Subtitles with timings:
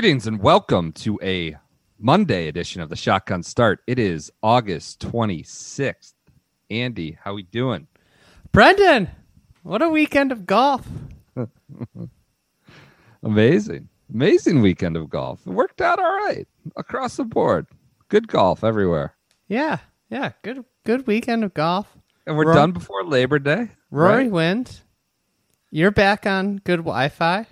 [0.00, 1.58] Greetings and welcome to a
[1.98, 3.80] Monday edition of the Shotgun Start.
[3.86, 6.14] It is August 26th.
[6.70, 7.86] Andy, how we doing?
[8.50, 9.10] Brendan,
[9.62, 10.88] what a weekend of golf.
[13.22, 13.90] Amazing.
[14.10, 15.46] Amazing weekend of golf.
[15.46, 17.66] It worked out all right across the board.
[18.08, 19.14] Good golf everywhere.
[19.48, 21.94] Yeah, yeah, good good weekend of golf.
[22.26, 23.68] And we're Roy- done before Labor Day.
[23.90, 24.30] Rory right?
[24.30, 24.82] wins.
[25.70, 27.46] You're back on good Wi-Fi.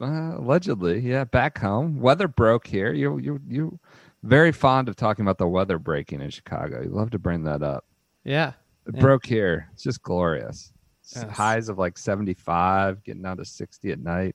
[0.00, 2.00] Uh, allegedly, yeah, back home.
[2.00, 2.92] Weather broke here.
[2.92, 3.78] You you you
[4.22, 6.82] very fond of talking about the weather breaking in Chicago.
[6.82, 7.84] You love to bring that up.
[8.24, 8.52] Yeah.
[8.86, 9.00] It Yeah.
[9.00, 9.68] broke here.
[9.72, 10.72] It's just glorious.
[11.02, 11.36] It's Yes.
[11.36, 14.34] Highs of like 75, getting down to 60 at night.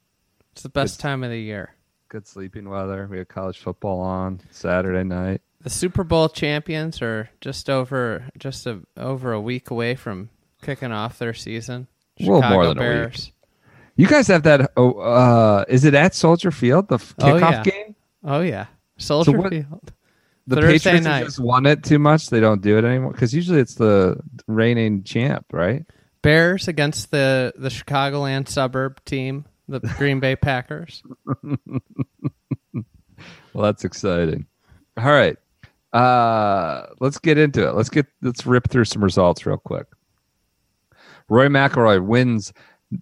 [0.52, 1.74] It's the best It's- time of the year.
[2.10, 3.08] Good sleeping weather.
[3.10, 5.42] We had college football on Saturday night.
[5.62, 10.30] The Super Bowl champions are just over just a, over a week away from
[10.62, 11.88] kicking off their season.
[12.20, 13.34] A little more than a week.
[14.00, 14.72] You guys have that.
[14.78, 17.64] Oh, uh, is it at Soldier Field, the f- Oh, kickoff yeah.
[17.64, 17.96] game?
[18.24, 18.68] Oh yeah.
[18.98, 19.92] Soldier what- Field.
[20.48, 21.26] The Thursday Patriots night.
[21.26, 22.30] just won it too much.
[22.30, 25.86] They don't do it anymore because usually it's the reigning champ, right?
[26.24, 31.04] Bears against the the Chicagoland suburb team, the Green Bay Packers.
[33.54, 34.46] Well, that's exciting.
[34.98, 35.38] All right,
[35.94, 37.76] uh, let's get into it.
[37.76, 39.88] Let's get let's rip through some results real quick.
[41.28, 42.54] Rory McIlroy wins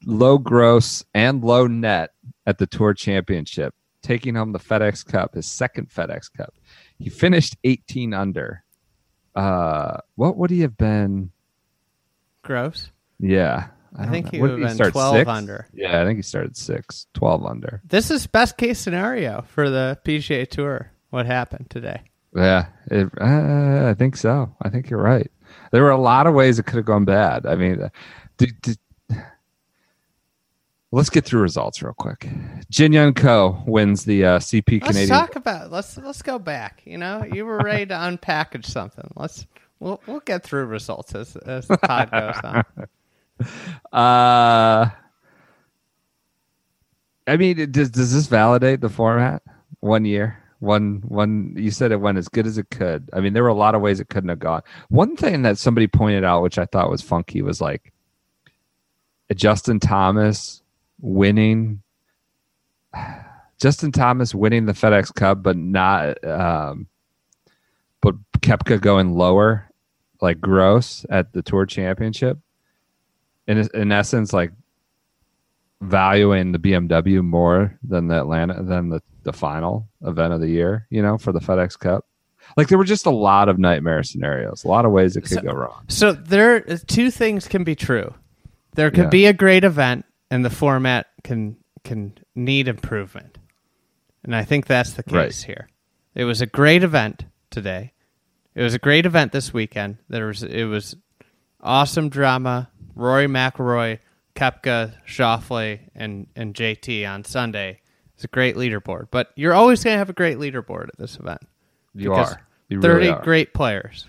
[0.06, 2.12] low gross and low net
[2.46, 6.53] at the Tour Championship, taking home the FedEx Cup, his second FedEx Cup.
[6.98, 8.64] He finished 18 under.
[9.36, 11.31] Uh, what would he have been?
[12.42, 12.92] Gross.
[13.20, 14.31] Yeah, I don't think know.
[14.31, 15.30] he would have been 12 six?
[15.30, 15.68] under.
[15.74, 17.81] Yeah, I think he started six, 12 under.
[17.86, 20.92] This is best case scenario for the PGA Tour.
[21.09, 22.02] What happened today?
[22.36, 24.56] Yeah, it, uh, I think so.
[24.62, 25.31] I think you're right.
[25.72, 27.46] There were a lot of ways it could have gone bad.
[27.46, 27.90] I mean, uh,
[28.38, 28.78] did, did,
[30.92, 32.28] let's get through results real quick.
[32.70, 34.96] Jin Young Ko wins the uh, CP Canadian.
[34.96, 36.81] Let's talk about let's let's go back.
[36.86, 39.09] You know, you were ready to unpackage something.
[39.16, 39.46] Let's
[39.80, 42.64] we'll we'll get through results as as the pod goes on.
[43.94, 44.90] Uh,
[47.28, 49.44] I mean, does does this validate the format?
[49.81, 51.53] One year, one one.
[51.56, 53.12] You said it went as good as it could.
[53.14, 54.64] I mean, there were a lot of ways it couldn't have gone.
[54.90, 57.94] One thing that somebody pointed out, which I thought was funky, was like
[59.36, 60.64] Justin Thomas
[61.00, 61.81] winning.
[63.59, 66.88] Justin Thomas winning the FedEx Cup, but not, um,
[68.02, 69.69] but Koepka going lower,
[70.22, 72.38] like gross at the Tour Championship
[73.47, 74.52] in in essence like
[75.81, 80.88] valuing the BMW more than the Atlanta than the the final event of the year,
[80.90, 82.06] you know, for the FedEx Cup.
[82.56, 85.31] Like there were just a lot of nightmare scenarios, a lot of ways it could
[85.31, 85.84] So- go wrong.
[85.90, 88.14] So there two things can be true.
[88.75, 89.09] There could Yeah.
[89.09, 93.38] be a great event and the format can can need improvement.
[94.24, 95.34] And I think that's the case Right.
[95.56, 95.70] here.
[96.16, 97.94] It was a great event today.
[98.56, 99.98] It was a great event this weekend.
[100.10, 100.96] There was it was
[101.62, 102.70] awesome drama.
[102.96, 104.00] Rory McIlroy,
[104.36, 107.82] Koepka, Schauffele, and and JT on Sunday.
[108.16, 109.08] It's a great leaderboard.
[109.12, 111.42] But you're always going to have a great leaderboard at this event.
[111.94, 112.42] You are.
[112.68, 113.22] You 30 really are.
[113.24, 114.08] great players.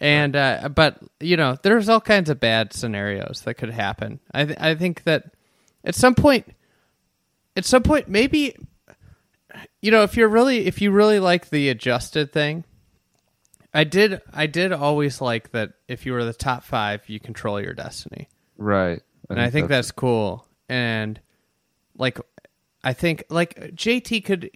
[0.00, 4.20] And uh, but you know, there's all kinds of bad scenarios that could happen.
[4.32, 5.32] I th- I think that
[5.84, 6.46] at some point
[7.56, 8.54] at some point maybe
[9.82, 12.64] you know, if you're really if you really like the adjusted thing,
[13.74, 17.60] I did I did always like that if you were the top 5, you control
[17.60, 19.00] your destiny Right.
[19.28, 20.46] and I think that's cool.
[20.68, 21.20] And
[21.96, 22.18] like,
[22.84, 24.50] I think like JT could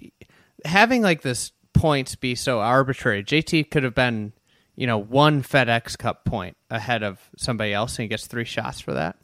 [0.65, 3.25] having like this points be so arbitrary.
[3.25, 4.33] JT could have been,
[4.77, 8.81] you know, one FedEx Cup point ahead of somebody else, and he gets three shots
[8.81, 9.17] for that.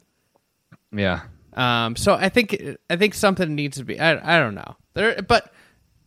[0.91, 1.21] yeah.
[1.53, 3.99] Um, so I think I think something needs to be.
[3.99, 5.51] I, I don't know there, but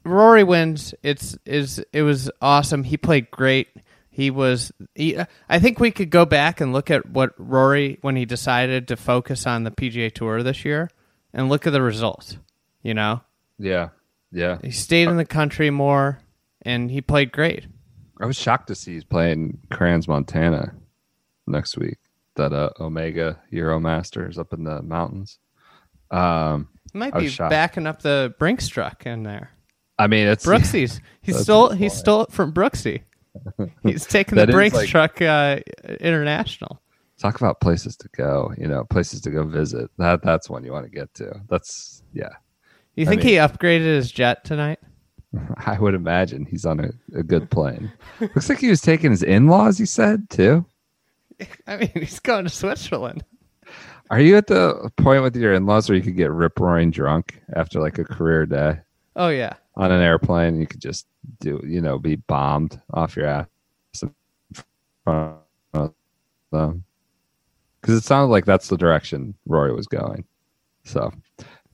[0.05, 0.95] Rory wins.
[1.03, 2.85] It's is it was awesome.
[2.85, 3.69] He played great.
[4.09, 4.71] He was.
[4.95, 5.19] He,
[5.49, 8.97] I think we could go back and look at what Rory when he decided to
[8.97, 10.89] focus on the PGA Tour this year.
[11.35, 12.39] and look at the results.
[12.83, 13.21] You know,
[13.59, 13.89] Yeah,
[14.31, 14.59] yeah.
[14.63, 16.21] he stayed in the country more,
[16.63, 17.67] and he played great.
[18.21, 20.75] I was shocked to see he's playing Crans, Montana
[21.47, 21.99] next week.
[22.37, 25.39] That uh, Omega Euro Masters up in the mountains.
[26.11, 27.51] Um, He might be shocked.
[27.51, 29.51] backing up the Brinks truck in there.
[29.99, 31.01] I mean, it's Brooksy's.
[31.23, 31.71] He stole.
[31.71, 33.03] He stole it from Brooksy.
[33.83, 35.61] He's taking the Brinks like- truck uh,
[36.01, 36.81] international.
[37.19, 38.53] talk about places to go.
[38.59, 39.91] You know, places to go visit.
[39.99, 41.41] That that's one you want to get to.
[41.49, 42.31] That's yeah.
[42.95, 44.79] You I think mean- he upgraded his jet tonight?
[45.67, 47.91] I would imagine he's on a, a good plane.
[48.21, 49.79] Looks like he was taking his in laws.
[49.79, 50.65] He said too.
[51.67, 53.25] I mean, he's going to Switzerland.
[54.11, 56.91] Are you at the point with your in laws where you could get rip roaring
[56.91, 58.79] drunk after like a career day
[59.17, 59.55] Oh yeah.
[59.77, 60.61] on an airplane?
[60.61, 61.07] You could just
[61.41, 63.47] do, you know, be bombed off your ass
[64.03, 64.13] in
[65.05, 65.39] front
[65.73, 65.95] of
[66.51, 66.85] them.
[67.81, 70.25] Because it sounded like that's the direction Rory was going.
[70.85, 71.11] So,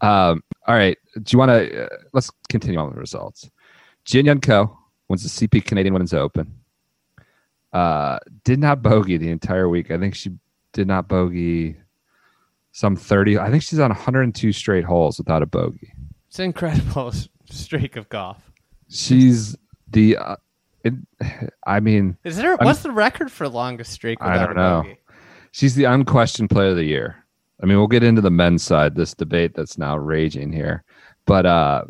[0.01, 0.97] um, all right.
[1.15, 1.85] Do you want to?
[1.87, 3.50] Uh, let's continue on with the results.
[4.05, 4.79] Jin Young Ko
[5.09, 6.55] wins the CP Canadian Women's Open.
[7.73, 9.91] Uh, did not bogey the entire week.
[9.91, 10.31] I think she
[10.73, 11.76] did not bogey
[12.73, 13.38] some 30.
[13.38, 15.93] I think she's on 102 straight holes without a bogey.
[16.29, 17.12] It's an incredible
[17.50, 18.50] streak of golf.
[18.88, 19.56] She's
[19.91, 20.17] the.
[20.17, 20.37] Uh,
[20.85, 20.94] it,
[21.67, 22.56] I mean, Is there?
[22.56, 24.19] what's the record for longest streak?
[24.21, 24.82] I Without don't a know.
[24.82, 24.99] bogey?
[25.50, 27.25] she's the unquestioned player of the year.
[27.61, 30.85] I mean, we'll get into the men's side, this debate that's now raging here.
[31.27, 31.85] But uh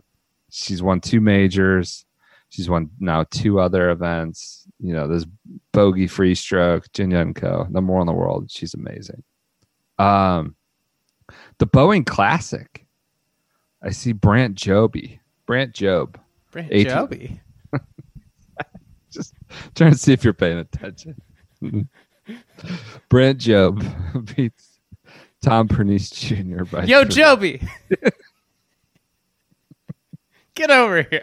[0.50, 2.04] she's won two majors.
[2.50, 4.66] She's won now two other events.
[4.80, 5.26] You know, this
[5.72, 8.50] bogey free stroke, Jin Young Ko, number one in the world.
[8.50, 9.22] She's amazing.
[9.98, 10.56] Um
[11.58, 12.86] the Boeing Classic.
[13.82, 15.20] I see Brant Joby.
[15.46, 16.18] Brant Job.
[16.50, 16.92] Brant 18.
[16.92, 17.40] Joby.
[19.10, 19.34] Just
[19.74, 21.20] trying to see if you're paying attention.
[23.08, 23.84] Brant Job
[24.36, 24.67] beats
[25.42, 26.64] Tom Pernice Jr.
[26.64, 27.04] by Yo.
[27.04, 27.60] Joby.
[30.54, 31.22] Get over here.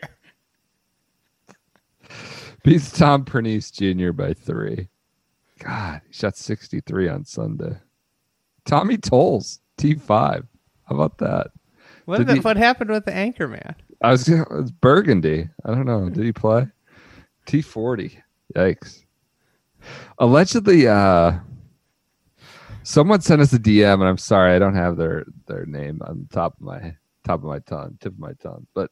[2.64, 4.12] beats Tom Pernice Jr.
[4.12, 4.88] by three.
[5.60, 7.78] God, he shot 63 on Sunday.
[8.66, 10.08] Tommy Tolles, T5.
[10.08, 11.48] How about that?
[12.06, 13.76] What, the, he- what happened with the anchor man?
[14.02, 15.50] I was it was Burgundy.
[15.64, 16.10] I don't know.
[16.10, 16.68] Did he play?
[17.48, 18.18] T40.
[18.56, 19.04] Yikes.
[20.20, 21.34] Allegedly, uh
[22.86, 26.28] someone sent us a DM, and I'm sorry, I don't have their their name on
[26.32, 28.68] top of my top of my tongue, tip of my tongue.
[28.74, 28.92] But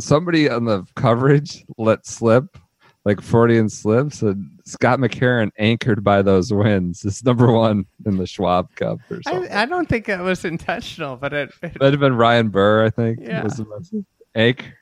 [0.00, 2.56] somebody on the coverage let slip
[3.04, 8.26] like Freudian slips and Scott McCarron anchored by those wins is number one in the
[8.26, 9.50] Schwab Cup or something.
[9.50, 12.84] I, I don't think it was intentional, but it, it That'd have been Ryan Burr,
[12.84, 13.20] I think.
[13.22, 13.44] Yeah.
[13.44, 14.04] Was the.
[14.34, 14.74] Anchor.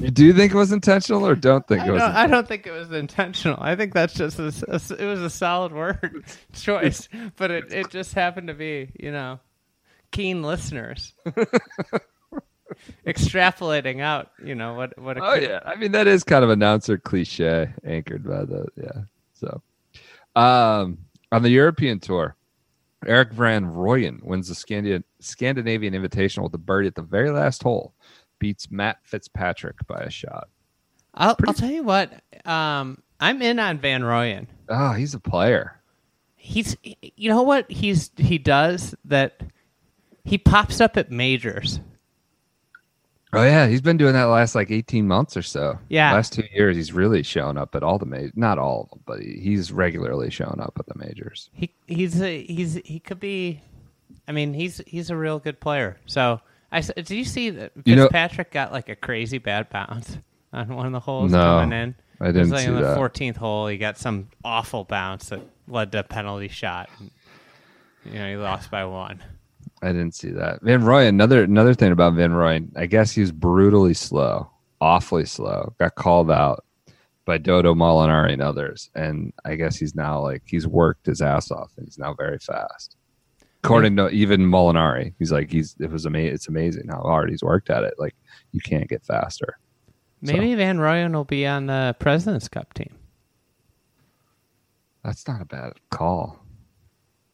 [0.00, 2.02] You do you think it was intentional or don't think I it was?
[2.02, 3.56] don't, I don't think it was intentional.
[3.60, 7.90] I think that's just a, a- it was a solid word choice, but it, it
[7.90, 9.40] just happened to be, you know,
[10.12, 11.14] keen listeners
[13.06, 16.96] extrapolating out, you know, what what Oh yeah, I mean that is kind of announcer
[16.98, 19.02] cliche, anchored by the yeah.
[19.34, 19.62] So,
[20.40, 20.98] um,
[21.32, 22.36] on the European tour,
[23.06, 27.62] Erik van Rooyen wins the Scandi- Scandinavian Invitational with a birdie at the very last
[27.62, 27.94] hole,
[28.38, 30.48] beats Matt Fitzpatrick by a shot.
[31.14, 32.12] I'll, I'll tell you what,
[32.46, 34.46] um, I'm in on van Rooyen.
[34.68, 35.80] Oh, he's a player.
[36.36, 36.76] He's,
[37.16, 39.42] you know what he's he does that
[40.24, 41.80] he pops up at majors.
[43.32, 45.78] Oh yeah, he's been doing that last like eighteen months or so.
[45.88, 46.12] Yeah.
[46.12, 48.32] last two years he's really shown up at all the majors.
[48.34, 51.50] Not all of them, but he's regularly shown up at the majors.
[51.52, 53.60] He he's a, he's he could be.
[54.26, 55.98] I mean, he's he's a real good player.
[56.06, 60.18] So I did you see that You know- Fitzpatrick got like a crazy bad bounce
[60.52, 61.94] on one of the holes No, coming in.
[62.20, 65.28] I It was didn't like see on the fourteenth hole, he got some awful bounce
[65.28, 66.90] that led to a penalty shot.
[68.04, 69.22] You know, he lost by one.
[69.82, 70.60] I didn't see that.
[70.62, 75.24] Van Roy, another another thing about Van Roy, I guess he was brutally slow, awfully
[75.26, 75.74] slow.
[75.78, 76.64] Got called out
[77.24, 81.50] by Dodo Molinari and others, and I guess he's now like he's worked his ass
[81.52, 82.96] off, and he's now very fast.
[83.64, 86.34] According to even Molinari, he's like he's it was amazing.
[86.34, 87.94] It's amazing how hard he's worked at it.
[87.98, 88.14] Like
[88.52, 89.58] you can't get faster.
[90.20, 92.94] Maybe van Rooyen will be on the President's Cup team.
[95.04, 96.44] That's not a bad call.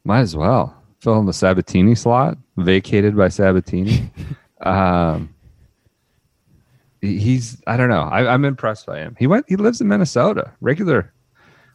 [0.03, 4.09] Might as well fill in the Sabatini slot, vacated by Sabatini.
[4.61, 5.33] um,
[7.01, 8.03] he's I don't know.
[8.03, 9.15] I, I'm impressed by him.
[9.19, 9.45] He went.
[9.47, 10.53] He lives in Minnesota.
[10.61, 11.13] Regular.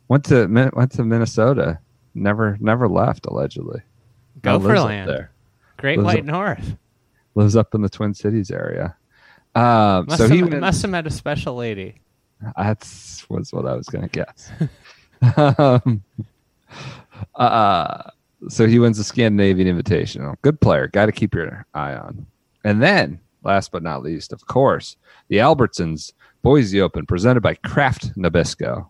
[0.09, 1.79] Went to went to Minnesota.
[2.15, 3.27] Never never left.
[3.27, 3.83] Allegedly.
[4.43, 5.09] Gopherland.
[5.09, 5.31] there.
[5.77, 6.77] Great Lives White up- North.
[7.35, 8.97] Lives up in the Twin Cities area.
[9.55, 12.01] Um, Must, so have, he went, must have met a special lady.
[12.57, 14.51] That's was what I was going to guess.
[15.37, 16.03] um,
[17.35, 18.03] uh,
[18.49, 20.37] So he wins the Scandinavian Invitational.
[20.43, 20.87] Good player.
[20.89, 22.27] Got to keep your eye on.
[22.65, 24.97] And then, last but not least, of course,
[25.29, 28.89] the Albertsons Boise Open presented by Kraft Nabisco.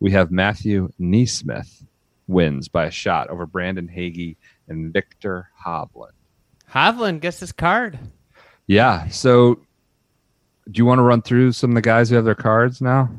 [0.00, 1.84] We have Matthew NeSmith
[2.26, 4.36] wins by a shot over Brandon Hagy
[4.68, 6.12] and Viktor Hovland.
[6.70, 7.98] Hovland gets his card.
[8.66, 9.08] Yeah.
[9.08, 9.54] So,
[10.70, 13.10] do you want to run through some of the guys who have their cards now?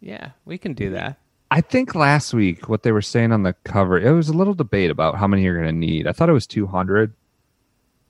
[0.00, 1.18] Yeah, we can do that.
[1.50, 4.54] I think last week what they were saying on the cover, it was a little
[4.54, 6.06] debate about how many you're going to need.
[6.06, 7.14] I thought it was 200,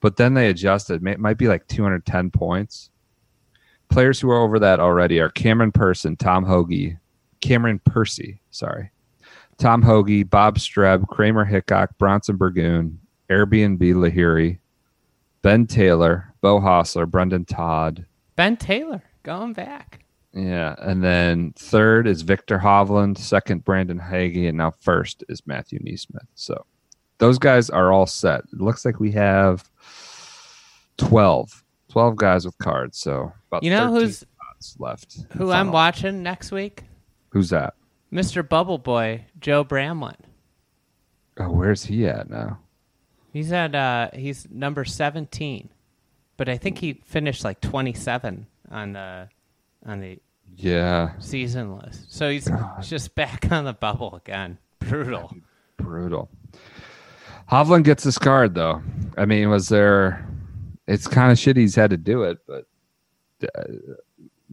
[0.00, 1.06] but then they adjusted.
[1.06, 2.90] It might be like 210 points.
[3.90, 6.96] Players who are over that already are Cameron Person, Tom Hoge,
[7.40, 8.90] Cameron Percy, sorry,
[9.58, 12.98] Tom Hoge, Bob Streb, Kramer Hickok, Bronson Burgoon,
[13.30, 14.58] Anirban Lahiri,
[15.42, 18.06] Ben Taylor, Bo Hostler, Brendan Todd,
[18.36, 20.00] Ben Taylor going back.
[20.32, 25.78] Yeah, and then third is Viktor Hovland, second Brandon Hagy, and now first is Matthew
[25.78, 26.26] NeSmith.
[26.34, 26.66] So
[27.18, 28.40] those guys are all set.
[28.52, 29.70] It looks like we have
[30.98, 32.98] 12, 12 guys with cards.
[32.98, 35.18] So about You know 13 who's- spots left.
[35.36, 36.82] Who I'm watching next week?
[37.30, 37.74] Who's that?
[38.14, 38.48] Mr.
[38.48, 40.20] Bubble Boy, Joe Bramlett.
[41.38, 42.60] Oh, where's he at now?
[43.32, 45.68] He's at uh he's number 17.
[46.36, 49.28] But I think he finished like 27 on the
[49.84, 50.20] on the
[50.56, 52.12] Yeah, season list.
[52.12, 54.58] So he's, he's just back on the bubble again.
[54.78, 55.34] Brutal.
[55.76, 56.28] brutal.
[57.50, 58.80] Hovland gets this card though.
[59.18, 60.26] I mean, was there?
[60.86, 62.66] It's kind of shitty he's had to do it, but
[63.42, 63.64] uh,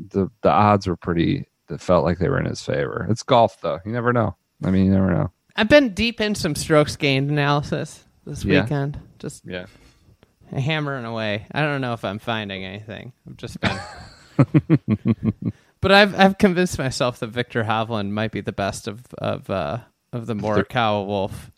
[0.09, 1.47] the the odds were pretty.
[1.71, 3.07] That felt like they were in his favor.
[3.09, 3.79] It's golf though.
[3.85, 4.35] You never know.
[4.63, 5.31] I mean, you never know.
[5.55, 8.63] I've been deep in some strokes gained analysis this Yeah.
[8.63, 8.99] weekend.
[9.19, 9.65] Just Yeah.
[10.53, 11.47] hammering away.
[11.51, 13.13] I don't know if I'm finding anything.
[13.27, 13.79] I've just been
[15.81, 19.79] But I've I've convinced myself that Viktor Hovland might be the best of of uh
[20.13, 21.49] of the Morikawa Wolff.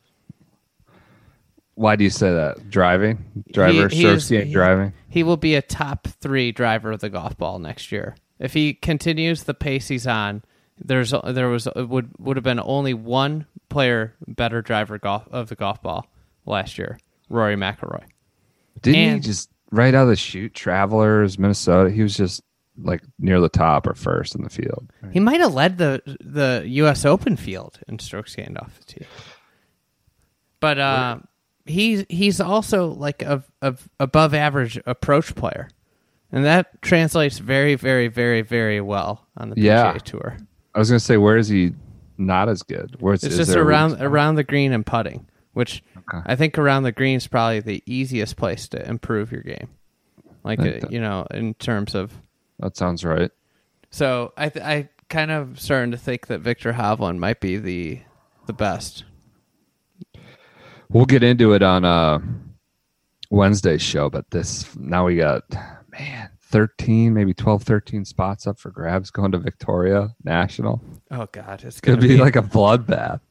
[1.75, 2.69] Why do you say that?
[2.69, 4.93] Driving, driver, He- he is- he- driving.
[5.09, 8.73] He will be a top three driver of the golf ball next year if he
[8.73, 10.43] continues the pace he's on.
[10.77, 15.55] There's there was would would have been only one player better driver golf of the
[15.55, 16.07] golf ball
[16.45, 16.99] last year,
[17.29, 18.03] Rory McIlroy.
[18.81, 20.53] Didn't he just right out of the shoot?
[20.53, 21.91] Travelers, Minnesota.
[21.91, 22.41] He was just
[22.77, 24.91] like near the top or first in the field.
[25.11, 27.05] He might have led the the U.S.
[27.05, 29.05] Open field in strokes gained off the tee.
[30.59, 31.17] But uh,
[31.65, 35.69] he's he's also like a, a above average approach player,
[36.33, 39.93] and that translates very very very very well on the PGA Yeah.
[40.03, 40.37] Tour.
[40.75, 41.73] I was gonna say, where is he
[42.17, 42.97] not as good?
[42.99, 46.21] Where's It's just around around the green and putting, which Okay.
[46.25, 49.69] I think around the green is probably the easiest place to improve your game.
[50.43, 52.11] Like uh, you know, in terms of
[52.59, 53.31] That sounds right.
[53.91, 57.99] So I th- I kind of starting to think that Viktor Hovland might be the
[58.47, 59.05] the best.
[60.89, 62.19] We'll get into it on uh
[63.29, 65.43] Wednesday's show, but this now we got
[65.99, 70.81] man 13, maybe 12, 13 spots up for grabs going to Victoria National.
[71.09, 73.21] Oh God, it's gonna Could be like a bloodbath.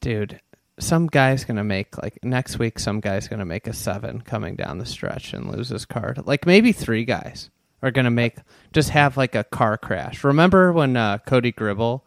[0.00, 0.40] dude.
[0.80, 2.78] Some guy's gonna make like next week.
[2.78, 6.20] Some guy's gonna make a seven coming down the stretch and lose his card.
[6.26, 7.50] Like maybe three guys
[7.82, 8.36] are gonna make
[8.72, 10.22] just have like a car crash.
[10.22, 12.04] Remember when uh, Cody Gribble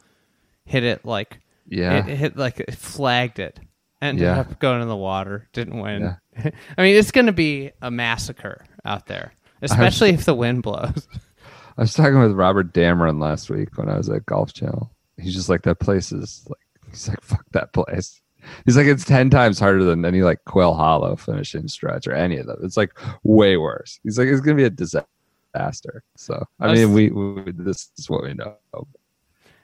[0.63, 2.05] hit it like Yeah.
[2.05, 3.59] it hit like it flagged it,
[4.01, 4.39] ended Yeah.
[4.39, 6.15] up going in the water, didn't win.
[6.37, 11.07] I mean, it's gonna be a massacre out there, especially if the wind blows.
[11.77, 14.91] I was talking with Robert Damron last week when I was at Golf Channel.
[15.17, 18.21] He's just like that place is like he's like fuck that place.
[18.65, 22.37] He's like it's ten times harder than any like Quail Hollow finishing stretch or any
[22.37, 22.59] of them.
[22.63, 22.91] It's like
[23.23, 23.99] way worse.
[24.03, 26.03] He's like it's gonna be a disaster.
[26.17, 28.55] So I, I was- mean, we, we this is what we know.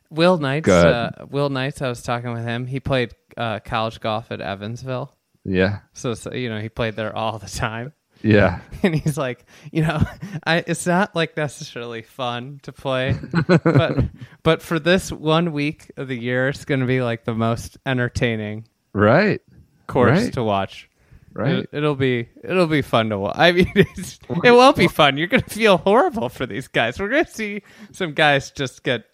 [0.09, 1.81] Will Knights, uh, Will Knights.
[1.81, 2.65] I was talking with him.
[2.65, 5.13] He played uh, college golf at Evansville,
[5.43, 7.91] Yeah, so, so you know he played there all the time.
[8.21, 8.59] Yeah.
[8.83, 9.99] And he's like, you know,
[10.45, 13.15] I it's not like necessarily fun to play,
[13.47, 13.97] but
[14.43, 17.77] but for this one week of the year, it's going to be like the most
[17.85, 19.41] entertaining Right,
[19.87, 20.33] course Right.
[20.33, 20.89] to watch.
[21.33, 21.67] right.
[21.71, 23.35] It, will be it'll be fun to watch.
[23.37, 25.17] I mean, it's, it won't be fun.
[25.17, 26.99] You're going to feel horrible for these guys.
[26.99, 29.05] We're going to see some guys just get.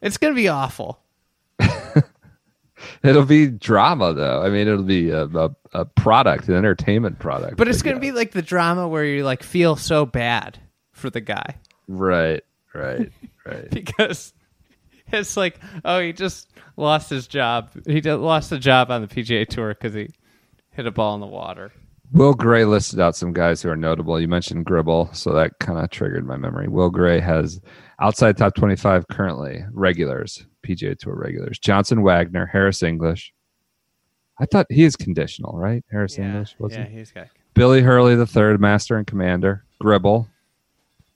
[0.00, 1.00] It's going to be awful.
[3.02, 4.42] It'll be drama though.
[4.42, 7.56] I mean, it'll be a, a, a product, an entertainment product.
[7.56, 10.58] But it's going to be like the drama where you like feel so bad
[10.92, 11.56] for the guy
[11.88, 13.12] right, right,
[13.46, 13.70] right.
[13.70, 14.32] because
[15.08, 17.70] it's like, oh, he just lost his job.
[17.86, 20.10] He d- lost the job on the PGA Tour because he
[20.70, 21.72] hit a ball in the water.
[22.12, 24.20] Will Gray listed out some guys who are notable.
[24.20, 26.68] You mentioned Gribble, so that kind of triggered my memory.
[26.68, 27.60] Will Gray has
[28.00, 31.58] outside top 25 currently regulars, PGA Tour regulars.
[31.58, 33.32] Johnson Wagner, Harris English,
[34.38, 35.84] I thought he is conditional, right?
[35.90, 36.98] Harris Yeah, English was yeah, he?
[36.98, 37.28] he's got.
[37.54, 40.28] Billy Hurley the third, master and commander, Gribble,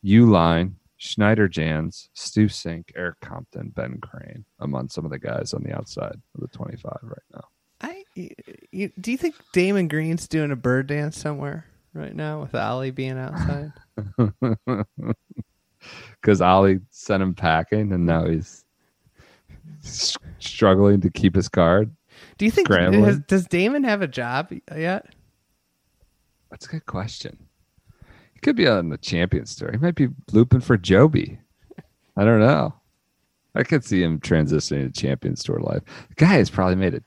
[0.04, 5.74] Uline, Schniederjans, Stu Cink, Erik Compton, Ben Crane, among some of the guys on the
[5.74, 7.44] outside of the 25 right now.
[7.80, 12.54] I, you, do you think Damon Green's doing a bird dance somewhere right now with
[12.54, 13.72] Ollie being outside?
[16.20, 18.64] Because Ollie sent him packing and now he's
[20.38, 21.94] struggling to keep his card.
[22.36, 25.06] Do you think has, does Damon have a job yet?
[26.50, 27.48] That's a good question.
[28.32, 29.72] He could be on the Champions Tour.
[29.72, 31.38] He might be looping for Joby.
[32.16, 32.74] I don't know.
[33.54, 35.82] I could see him transitioning to Champions Tour life.
[36.08, 37.02] The guy has probably made a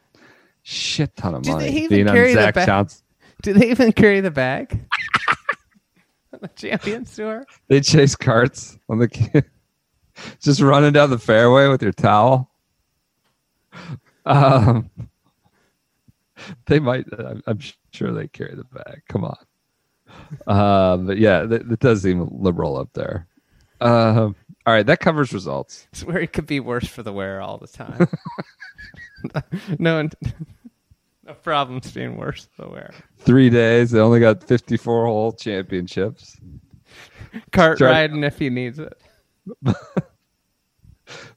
[0.63, 3.01] shit ton of Do they money even being carry the Zach ba- Johnson.
[3.41, 4.71] Do they even carry the bag?
[6.33, 7.45] On the Champions Tour?
[7.69, 9.43] They chase carts on the
[10.41, 12.50] just running down the fairway with your towel.
[14.25, 14.89] Um,
[16.67, 17.05] they might.
[17.17, 17.59] I'm, I'm
[17.91, 19.01] sure they carry the bag.
[19.09, 19.37] Come on.
[20.47, 23.27] Uh, but yeah, that, that does seem liberal up there.
[23.79, 24.35] Um,
[24.65, 25.87] all right, that covers results.
[25.91, 28.07] It's where it could be worse for the wear all the time.
[29.79, 30.07] no,
[31.25, 32.93] no problems being worse for the wear.
[33.19, 33.91] Three days.
[33.91, 36.37] They only got 54 hole championships.
[37.51, 38.93] Cart Start- riding if he needs it.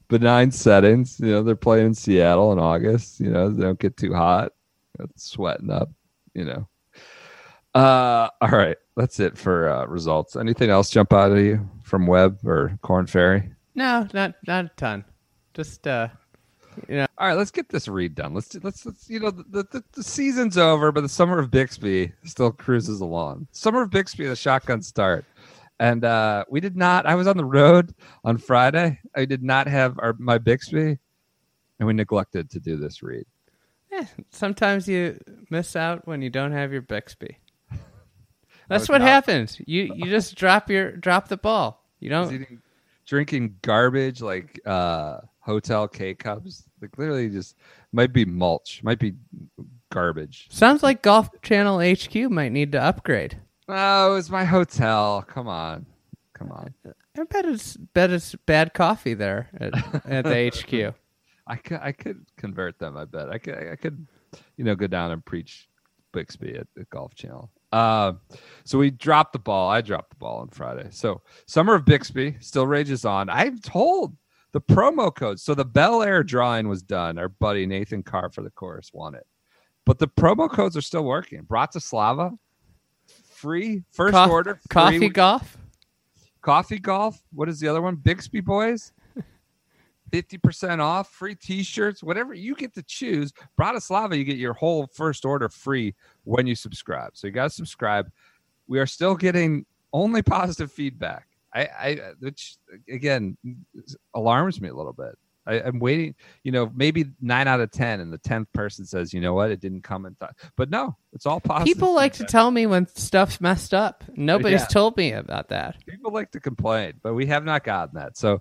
[0.08, 1.18] Benign settings.
[1.20, 3.20] You know, they're playing in Seattle in August.
[3.20, 4.52] You know, they don't get too hot.
[5.00, 5.90] It's sweating up.
[6.34, 6.68] You know.
[7.75, 10.37] Uh, all right, that's it for uh, results.
[10.37, 13.50] Anything else jump out at you from Webb or Korn Ferry?
[13.75, 15.04] No, not not a ton.
[15.54, 16.08] Just uh,
[16.88, 18.34] you know, All right, let's get this read done.
[18.34, 22.12] Let's let's, let's you know the, the the season's over, but the summer of Bixby
[22.25, 23.49] still cruises along.
[23.52, 25.25] Summer of Bixby, the shotgun start,
[25.80, 27.06] and uh, we did not.
[27.06, 28.98] I was on the road on Friday.
[29.16, 30.98] I did not have our my Bixby,
[31.78, 33.24] and we neglected to do this read.
[33.92, 35.18] eh, sometimes you
[35.50, 37.38] miss out when you don't have your Bixby.
[38.68, 39.60] That's what not- happens.
[39.66, 41.84] You you just drop your drop the ball.
[42.00, 42.32] You don't.
[42.32, 42.60] eating,
[43.06, 46.64] drinking garbage like uh, hotel K cups.
[46.80, 47.56] Like literally, just
[47.92, 49.14] might be mulch, might be
[49.92, 50.48] garbage.
[50.50, 53.38] Sounds like Golf Channel HQ might need to upgrade.
[53.68, 55.24] Oh, it was my hotel.
[55.27, 55.87] Come on,
[56.35, 56.74] come on.
[57.16, 59.74] I bet it's bet it's bad coffee there at,
[60.07, 60.50] at the
[60.92, 60.94] HQ.
[61.46, 62.96] I could I could convert them.
[62.96, 64.07] I bet I could I could,
[64.57, 65.68] you know, go down and preach
[66.12, 67.50] Bixby at the Golf Channel.
[67.72, 68.12] Uh,
[68.64, 69.68] so we dropped the ball.
[69.68, 70.88] I dropped the ball on Friday.
[70.90, 73.29] So summer of Bixby still rages on.
[73.29, 74.16] I'm told
[74.53, 75.40] the promo code.
[75.40, 77.18] So the Bel Air drawing was done.
[77.18, 79.27] Our buddy Nathan Carr for the chorus won it,
[79.85, 81.42] but the promo codes are still working.
[81.42, 82.38] Bratislava,
[83.44, 85.59] free first Coff- order, free coffee golf.
[86.40, 87.22] Coffee Golf.
[87.33, 87.96] What is the other one?
[87.96, 88.92] Bixby Boys.
[90.12, 93.33] 50% off, free t-shirts, whatever you get to choose.
[93.59, 97.16] Bratislava, you get your whole first order free when you subscribe.
[97.16, 98.11] So you got to subscribe.
[98.68, 101.26] We are still getting only positive feedback.
[101.54, 102.57] I, I which
[102.88, 103.37] again
[104.14, 105.16] alarms me a little bit.
[105.46, 109.12] I, I'm waiting, you know, maybe nine out of ten, and the tenth person says,
[109.12, 110.33] you know what, it didn't come in time.
[110.57, 111.66] But no, it's all possible.
[111.66, 114.04] People like to tell me when stuff's messed up.
[114.14, 114.66] Nobody's Yeah.
[114.66, 115.76] told me about that.
[115.87, 118.16] people like to complain, but we have not gotten that.
[118.16, 118.40] So,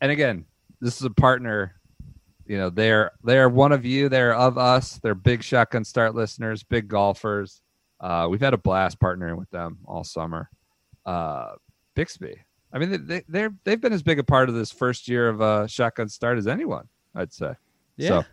[0.00, 0.44] and again,
[0.80, 1.74] this is a partner.
[2.46, 4.10] You know, they're they're one of you.
[4.10, 4.98] They're of us.
[5.02, 7.62] They're big shotgun start listeners, big golfers.
[7.98, 10.50] Uh, we've had a blast partnering with them all summer.
[11.06, 11.52] Uh,
[11.94, 12.36] Bixby.
[12.74, 15.28] I mean, they, they, they're they've been as big a part of this first year
[15.28, 16.88] of uh, shotgun start as anyone.
[17.14, 17.54] I'd say.
[18.08, 18.24] So,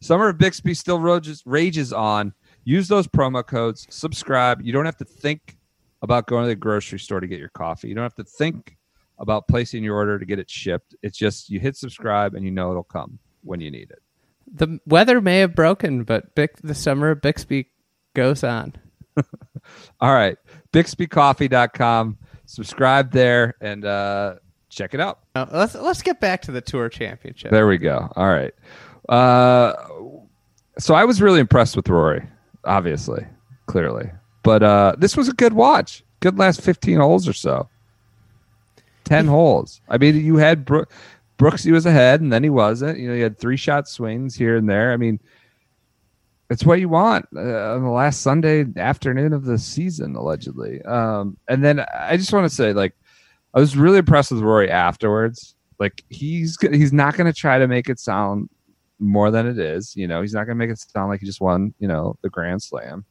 [0.00, 2.34] Summer of Bixby still rages, rages on.
[2.64, 3.86] Use those promo codes.
[3.90, 4.60] Subscribe.
[4.60, 5.56] You don't have to think
[6.02, 7.88] about going to the grocery store to get your coffee.
[7.88, 8.76] You don't have to think
[9.18, 10.94] about placing your order to get it shipped.
[11.02, 14.02] It's just you hit subscribe and you know it'll come when you need it.
[14.52, 17.70] The weather may have broken, but Bic- the summer of Bixby
[18.14, 18.74] goes on.
[20.00, 20.36] All right.
[20.72, 22.18] BixbyCoffee.com.
[22.46, 24.36] Subscribe there and uh,
[24.68, 25.20] check it out.
[25.34, 27.50] Now, let's let's get back to the tour championship.
[27.50, 28.10] There we go.
[28.16, 28.54] All right.
[29.08, 29.74] Uh,
[30.78, 32.26] so I was really impressed with Rory,
[32.64, 33.24] obviously,
[33.66, 34.10] clearly.
[34.42, 36.04] But uh, this was a good watch.
[36.20, 37.68] Good last 15 holes or so.
[39.04, 39.80] 10 holes.
[39.88, 40.86] I mean, you had Bro-
[41.36, 42.98] Brooks, he was ahead, and then he wasn't.
[42.98, 44.92] You know, you had three shot swings here and there.
[44.92, 45.20] I mean,
[46.50, 50.80] it's what you want uh, on the last Sunday afternoon of the season, allegedly.
[50.82, 52.94] Um, and then I just want to say, like,
[53.54, 55.56] I was really impressed with Rory afterwards.
[55.78, 58.48] Like, he's he's not going to try to make it sound
[58.98, 59.94] more than it is.
[59.96, 62.16] You know, he's not going to make it sound like he just won, you know,
[62.22, 63.04] the Grand Slam.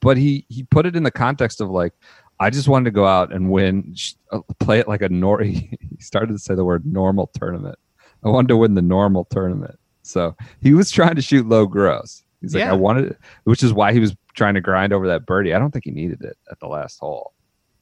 [0.00, 1.92] But he he put it in the context of like,
[2.40, 3.94] I just wanted to go out and win,
[4.32, 5.42] uh, play it like a nor.
[5.44, 7.78] He started to say the word normal tournament.
[8.24, 9.78] I wanted to win the normal tournament.
[10.04, 12.24] So he was trying to shoot low gross.
[12.40, 12.70] He's like, Yeah.
[12.70, 15.54] I wanted it, which is why he was trying to grind over that birdie.
[15.54, 17.32] I don't think he needed it at the last hole.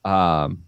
[0.04, 0.64] Um,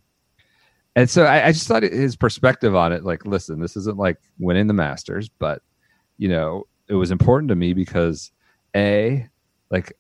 [0.97, 4.19] and so I, I just thought his perspective on it, like, listen, this isn't like
[4.39, 5.63] winning the Masters, but
[6.19, 8.31] you know, it was important to me because
[8.77, 9.29] a,
[9.71, 9.93] like,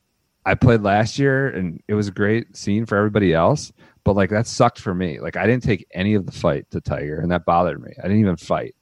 [0.46, 3.72] I played last year and it was a great scene for everybody else,
[4.04, 5.18] but like that sucked for me.
[5.18, 7.92] Like I didn't take any of the fight to Tiger, and that bothered me.
[7.98, 8.74] I didn't even fight.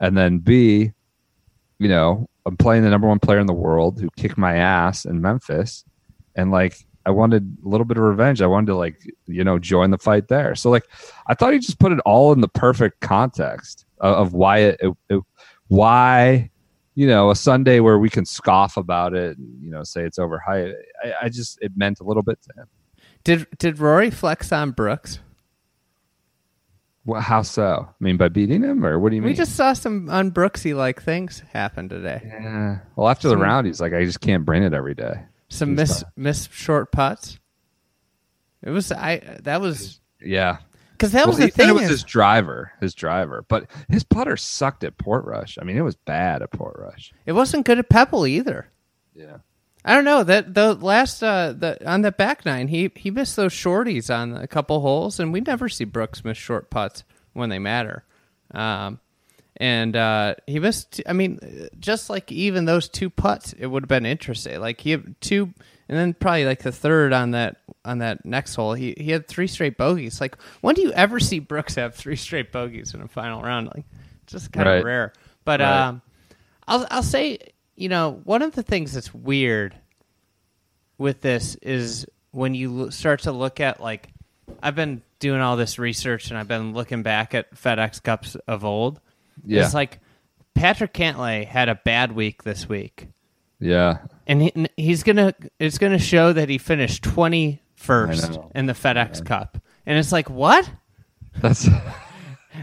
[0.00, 0.92] And then B,
[1.78, 5.04] you know, I'm playing the number one player in the world who kicked my ass
[5.04, 5.84] in Memphis,
[6.34, 8.42] and like I wanted a little bit of revenge.
[8.42, 10.54] I wanted to like you know join the fight there.
[10.54, 10.84] So like
[11.26, 14.80] I thought he just put it all in the perfect context of, of why it,
[14.80, 15.22] it, it
[15.68, 16.50] why
[16.94, 20.18] you know a Sunday where we can scoff about it and you know say it's
[20.18, 20.74] overhyped.
[21.04, 22.68] I, I just it meant a little bit to him.
[23.24, 25.20] Did did Rory flex on Brooks?
[27.06, 27.86] Well, how so?
[27.88, 29.30] I mean, by beating him, or what do you mean?
[29.30, 32.20] We just saw some unbrooksy like things happen today.
[32.24, 32.78] yeah.
[32.96, 35.22] Well, after the round, he's like, I just can't bring it every day.
[35.48, 36.12] Some He's miss fine.
[36.16, 37.38] miss short putts.
[38.62, 40.56] It was I that was Yeah,
[40.92, 41.68] because that was Well, the he thing.
[41.68, 45.56] It was is- his driver, his driver, but his putter sucked at Portrush.
[45.60, 47.12] I mean, it was bad at Portrush.
[47.24, 48.68] it wasn't good at Pebble either.
[49.14, 49.36] Yeah,
[49.86, 53.36] I don't know that the last uh the on the back nine he he missed
[53.36, 57.48] those shorties on a couple holes and we never see Brooks miss short putts when
[57.50, 58.04] they matter.
[58.52, 58.98] Um
[59.58, 61.38] and uh he missed I mean
[61.78, 64.60] just like even those two putts it would have been interesting.
[64.60, 65.54] Like he had two
[65.88, 69.28] and then probably like the third on that on that next hole he he had
[69.28, 70.20] three straight bogeys.
[70.20, 73.70] Like when do you ever see Brooks have three straight bogeys in a final round?
[73.72, 73.84] Like
[74.26, 74.78] just kind Right.
[74.78, 75.12] of rare.
[75.44, 75.86] But Right.
[75.86, 76.02] um
[76.66, 77.38] I'll I'll say,
[77.76, 79.74] you know, one of the things that's weird
[80.98, 84.08] with this is when you start to look at like
[84.62, 88.64] I've been doing all this research and I've been looking back at FedEx Cups of
[88.64, 89.00] old.
[89.44, 89.98] yeah, It's like
[90.54, 93.08] Patrick Cantlay had a bad week this week.
[93.60, 93.98] yeah.
[94.28, 98.50] And he, he's gonna it's gonna show that he finished twenty I first know.
[98.54, 99.58] in the FedEx Cup.
[99.84, 100.68] And it's like, what?
[101.40, 101.68] That's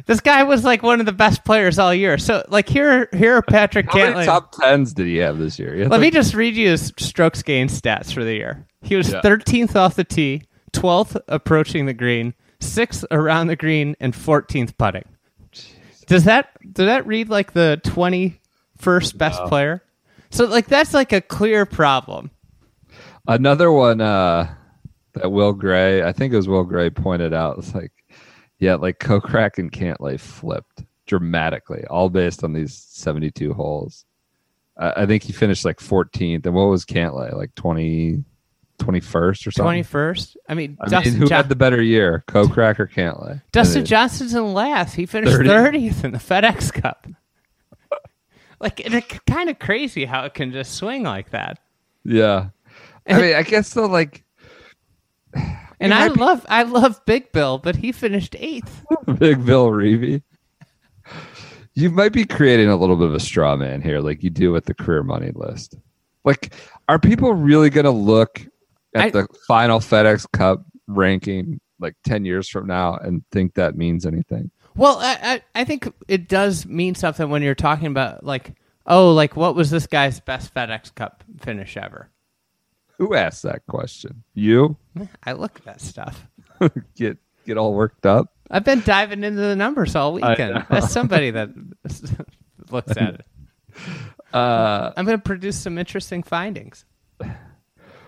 [0.06, 2.18] This guy was like one of the best players all year.
[2.18, 5.88] So like here here are Patrick how many top tens did he have this year?
[5.88, 8.66] Let me just read you his strokes gained stats for the year.
[8.82, 9.22] He was Yeah.
[9.22, 15.06] 13th off the tee, 12th approaching the green, 6th around the green, and 14th putting.
[16.08, 19.84] Does that does that read like the 21st best player?
[20.32, 22.32] So like that's like a clear problem.
[23.28, 24.54] another one uh,
[25.14, 27.58] that Will Gray, I think it was Will Gray, pointed out.
[27.60, 27.93] It's like,
[28.64, 34.06] yeah, like Kokrak and Cantlay flipped dramatically, all based on these seventy-two holes.
[34.78, 38.24] I I think he finished like 14th, and what was Cantlay like 20,
[38.80, 39.84] 21st or something?
[39.84, 40.36] 21st.
[40.50, 43.42] I mean, I Dustin, mean, who had the better year, Kokrak or Cantlay?
[43.52, 44.94] Dustin And it- Johnson's in last.
[44.96, 45.50] He finished 30.
[45.50, 47.06] 30th in the FedEx Cup.
[48.60, 51.60] like it's kind of crazy how it can just swing like that.
[52.06, 52.50] Yeah,
[53.08, 54.23] I mean, I guess though, like
[55.84, 58.86] And I love I love Big Bill, but he finished eighth.
[59.20, 60.24] Big Bill Reavie.
[61.74, 64.52] You might be creating a little bit of a straw man here, like you do
[64.52, 65.76] with the career money list.
[66.24, 66.54] Like,
[66.88, 68.46] are people really going to look
[68.96, 73.76] at I- the final FedEx Cup ranking like 10 years from now and think that
[73.76, 74.52] means anything?
[74.76, 75.18] Well, I,
[75.56, 78.54] I I think it does mean something when you're talking about like
[78.88, 82.10] oh like what was this guy's best FedEx Cup finish ever?
[83.04, 84.24] Who asked that question?
[84.34, 84.78] You
[85.26, 86.26] I look at that stuff.
[86.96, 88.34] get get all worked up.
[88.50, 90.66] I've been diving into the numbers all weekend.
[90.70, 91.50] That's somebody that
[92.72, 93.26] looks at it.
[94.34, 96.86] Uh, I'm going to produce some interesting findings.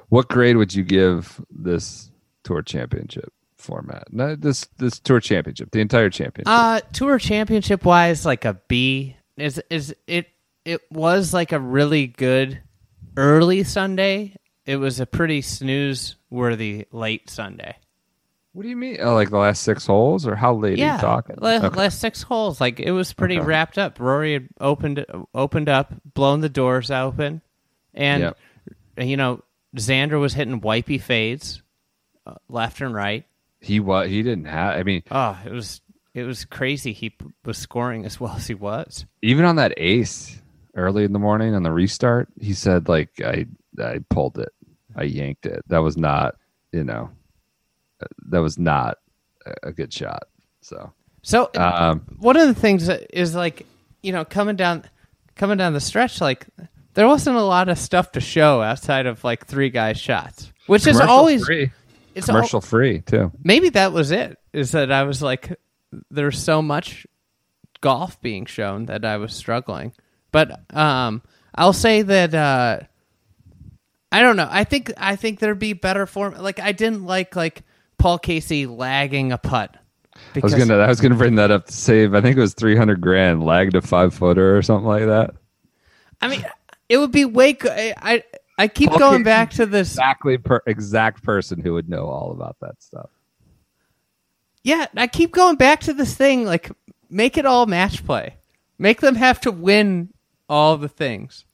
[0.10, 2.10] what grade would you give this
[2.44, 4.12] tour championship format?
[4.12, 6.48] No, this this tour championship, the entire championship.
[6.48, 10.28] Uh tour championship wise, like a B is is it
[10.66, 12.60] it was like a really good
[13.18, 14.36] early Sunday.
[14.66, 17.76] It was a pretty snooze worthy late Sunday.
[18.54, 18.98] what do you mean?
[19.02, 21.36] Oh, like the last six holes, or how late are Yeah, you talking?
[21.40, 21.78] la- Okay.
[21.78, 23.46] last six holes, like it was pretty Okay.
[23.46, 24.00] wrapped up.
[24.00, 27.42] Rory had opened opened up, blown the doors open,
[27.94, 28.38] and Yep.
[29.08, 29.44] you know
[29.76, 31.62] Xander was hitting wipey fades
[32.26, 33.26] uh, left and right.
[33.60, 34.10] He was.
[34.10, 34.76] He didn't have.
[34.80, 35.82] I mean, Oh, it was
[36.14, 36.94] it was crazy.
[36.94, 39.06] He p- was scoring as well as he was.
[39.22, 40.42] even on that ace
[40.76, 43.48] early in the morning on the restart, he said like I
[43.84, 44.54] I pulled it,
[44.96, 45.62] I yanked it.
[45.68, 46.36] That was not,
[46.72, 47.10] you know,
[48.02, 48.98] uh, that was not
[49.64, 50.24] a- good shot.
[50.62, 53.66] So So um, one of the things that is like
[54.02, 54.84] you know coming down
[55.36, 56.46] coming down the stretch like
[56.94, 60.88] there wasn't a lot of stuff to show outside of like three guys shots which
[60.88, 61.72] is always free,
[62.16, 63.32] it's al- commercial free too.
[63.44, 65.60] maybe that was it is that i was like
[66.12, 67.06] there's so much
[67.82, 69.92] golf being shown that i was struggling
[70.32, 71.22] but um
[71.58, 72.80] I'll say that uh,
[74.12, 74.48] I don't know.
[74.50, 76.36] I think I think there'd be better form.
[76.38, 77.64] Like I didn't like like
[77.98, 79.76] Paul Casey lagging a putt.
[80.36, 82.14] I was gonna I was gonna bring that up to save.
[82.14, 85.36] I think it was three hundred grand, lagged a five footer or something like that.
[86.22, 86.46] I mean,
[86.88, 87.54] it would be way.
[87.54, 88.24] co- I I,
[88.58, 89.92] I keep Paul going Casey back to this.
[89.92, 93.10] Exactly, per, exact person who would know all about that stuff.
[94.64, 96.46] Yeah, I keep going back to this thing.
[96.46, 96.72] Like,
[97.10, 98.38] make it all match play.
[98.80, 100.10] Make them have to win
[100.50, 101.46] all the things.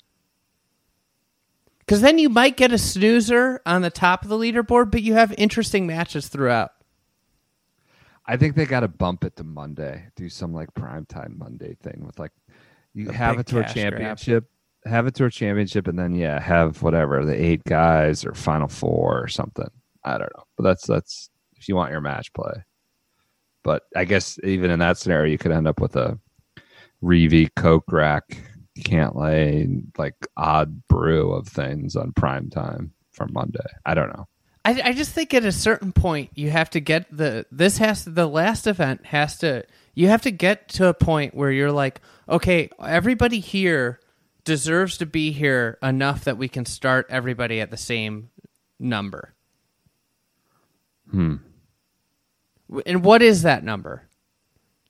[1.92, 5.16] Because then you might get a snoozer on the top of the leaderboard, but you
[5.16, 6.72] have interesting matches throughout.
[8.26, 10.08] I think they got to bump it to Monday.
[10.16, 12.32] Do some like primetime Monday thing with like
[12.94, 13.92] you A have a tour cash grab.
[13.92, 14.46] championship,
[14.86, 19.22] have a tour championship, and then yeah, have whatever the eight guys or final four
[19.22, 19.68] or something.
[20.06, 22.64] I don't know, but that's that's if you want your match play.
[23.66, 26.18] But I guess even in that scenario, you could end up with a
[27.04, 28.38] Reavie Kokrak,
[28.80, 33.60] Cantlay like odd brew of things on prime time for Monday.
[33.86, 34.28] I don't know.
[34.64, 38.04] I, I just think at a certain point you have to get the this has
[38.04, 39.64] to, the last event has to
[39.96, 44.00] you have to get to a point where you're like okay everybody here
[44.44, 48.30] deserves to be here enough that we can start everybody at the same
[48.80, 49.34] number.
[51.10, 51.38] Hmm.
[52.86, 54.08] And what is that number?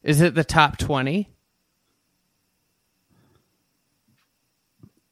[0.03, 1.29] Is it the top twenty?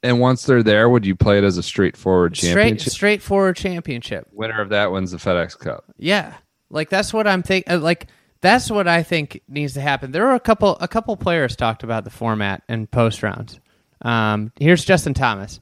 [0.02, 2.94] And once they're there, would you play it as a straightforward Straight championship?
[2.94, 4.28] straightforward championship.
[4.32, 5.84] Winner of that wins the FedEx Cup.
[5.98, 6.36] Yeah,
[6.70, 7.82] like that's what I'm thinking.
[7.82, 8.08] Like
[8.42, 10.12] that's what I think needs to happen.
[10.12, 13.60] There were a couple a couple players talked about the format and post rounds.
[14.02, 15.60] Um, here's Justin Thomas.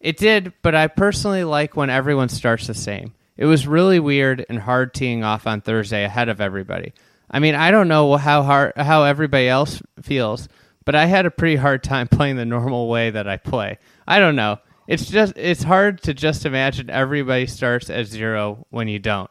[0.00, 3.12] It did, but I personally like when everyone starts the same.
[3.36, 6.94] It was really weird and hard teeing off on Thursday ahead of everybody.
[7.30, 10.48] I mean, I don't know how hard how everybody else feels,
[10.86, 13.78] but I had a pretty hard time playing the normal way that I play.
[14.08, 14.58] I don't know.
[14.88, 19.30] It's just it's hard to just imagine everybody starts at zero when you don't.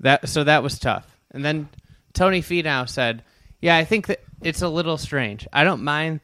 [0.00, 1.18] That so that was tough.
[1.32, 1.68] And then
[2.14, 3.24] Tony Finau said,
[3.60, 5.48] "Yeah, I think that it's a little strange.
[5.52, 6.20] I don't mind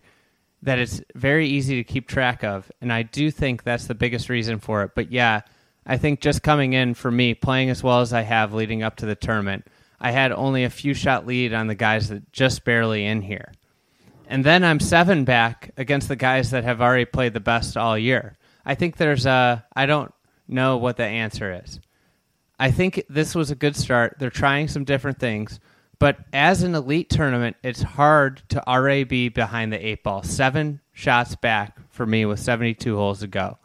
[0.62, 4.28] that it's very easy to keep track of, and I do think that's the biggest
[4.28, 4.92] reason for it.
[4.94, 5.42] But yeah,
[5.84, 8.96] I think just coming in for me, playing as well as I have leading up
[8.96, 9.66] to the tournament,
[10.00, 13.52] I had only a few shot lead on the guys that just barely in here.
[14.26, 17.98] And then I'm seven back against the guys that have already played the best all
[17.98, 18.36] year.
[18.64, 20.12] I think there's a I don't
[20.48, 21.80] know what the answer is.
[22.58, 24.16] I think this was a good start.
[24.18, 25.60] They're trying some different things,
[25.98, 30.22] but as an elite tournament, it's hard to already be behind the eight ball.
[30.22, 33.58] Seven shots back for me with 72 holes to go.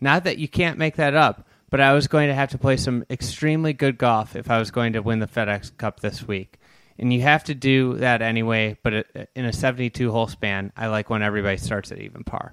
[0.00, 2.76] Not that you can't make that up, but I was going to have to play
[2.76, 6.58] some extremely good golf if I was going to win the FedEx Cup this week.
[6.98, 10.86] And you have to do that anyway, but uh, in a 72 hole span, I
[10.86, 12.52] like when everybody starts at even par.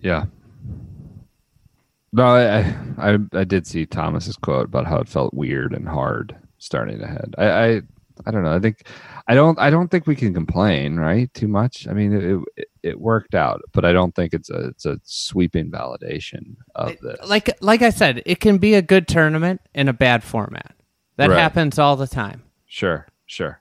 [0.00, 0.26] Yeah.
[2.12, 5.86] No, I, I I I did see Thomas's quote about how it felt weird and
[5.86, 7.34] hard starting ahead.
[7.36, 7.82] I, I
[8.24, 8.54] I don't know.
[8.54, 8.86] I think
[9.26, 11.32] I don't I don't think we can complain, right?
[11.34, 11.86] Too much.
[11.88, 14.98] I mean, it it, it worked out, but I don't think it's a it's a
[15.02, 17.18] sweeping validation of this.
[17.26, 20.75] Like like I said, it can be a good tournament in a bad format.
[21.16, 21.38] That Right.
[21.38, 22.42] happens all the time.
[22.66, 23.60] Sure, sure.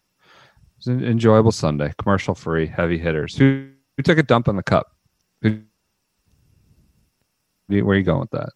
[0.78, 3.36] It's an enjoyable Sunday, commercial free, heavy hitters.
[3.38, 4.88] Who who took a dump on the cup?
[5.42, 5.62] Who,
[7.70, 8.50] where are you going with that?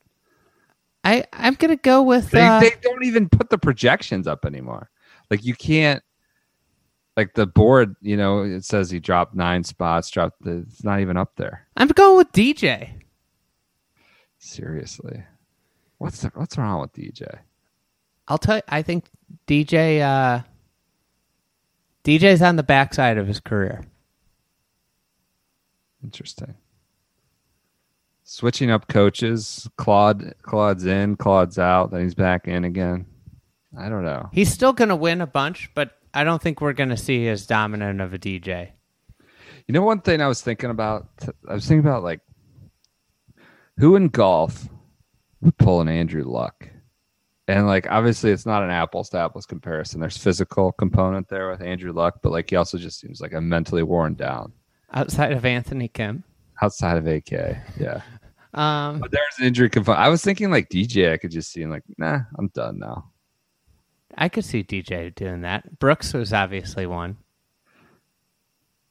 [1.05, 4.89] I I'm gonna go with They, uh, they don't even put the projections up anymore.
[5.29, 6.03] Like you can't.
[7.17, 10.09] Like the board, you know, it says he dropped nine spots.
[10.09, 10.65] Dropped the.
[10.67, 11.67] It's not even up there.
[11.75, 12.91] I'm going with DJ.
[14.37, 15.23] Seriously,
[15.97, 17.39] what's the, what's wrong with DJ?
[18.29, 18.61] I'll tell you.
[18.69, 19.05] I think
[19.47, 20.43] DJ uh,
[22.03, 23.83] DJ's on the backside of his career.
[26.03, 26.55] Interesting.
[28.23, 29.67] Switching up coaches.
[29.77, 31.17] Claude Claude's in.
[31.17, 31.91] Claude's out.
[31.91, 33.05] Then he's back in again.
[33.77, 34.29] I don't know.
[34.31, 38.01] He's still gonna win a bunch, but I don't think we're gonna see as dominant
[38.01, 38.69] of a DJ.
[39.67, 41.07] You know, one thing I was thinking about.
[41.47, 42.21] I was thinking about like
[43.77, 44.67] who in golf
[45.41, 46.67] would pull an Andrew Luck,
[47.49, 49.99] and like obviously it's not an apples to apples comparison.
[49.99, 53.41] There's physical component there with Andrew Luck, but like he also just seems like a
[53.41, 54.53] mentally worn down
[54.93, 56.23] Outside of Anthony Kim.
[56.61, 57.31] outside of AK.
[57.77, 58.01] Yeah,
[58.53, 60.01] Um, but there's an injury component.
[60.03, 61.13] I was thinking like DJ.
[61.13, 63.11] I could just see him like, nah, I'm done now.
[64.17, 65.77] I could see DJ doing that.
[65.77, 67.17] Brooks was obviously one.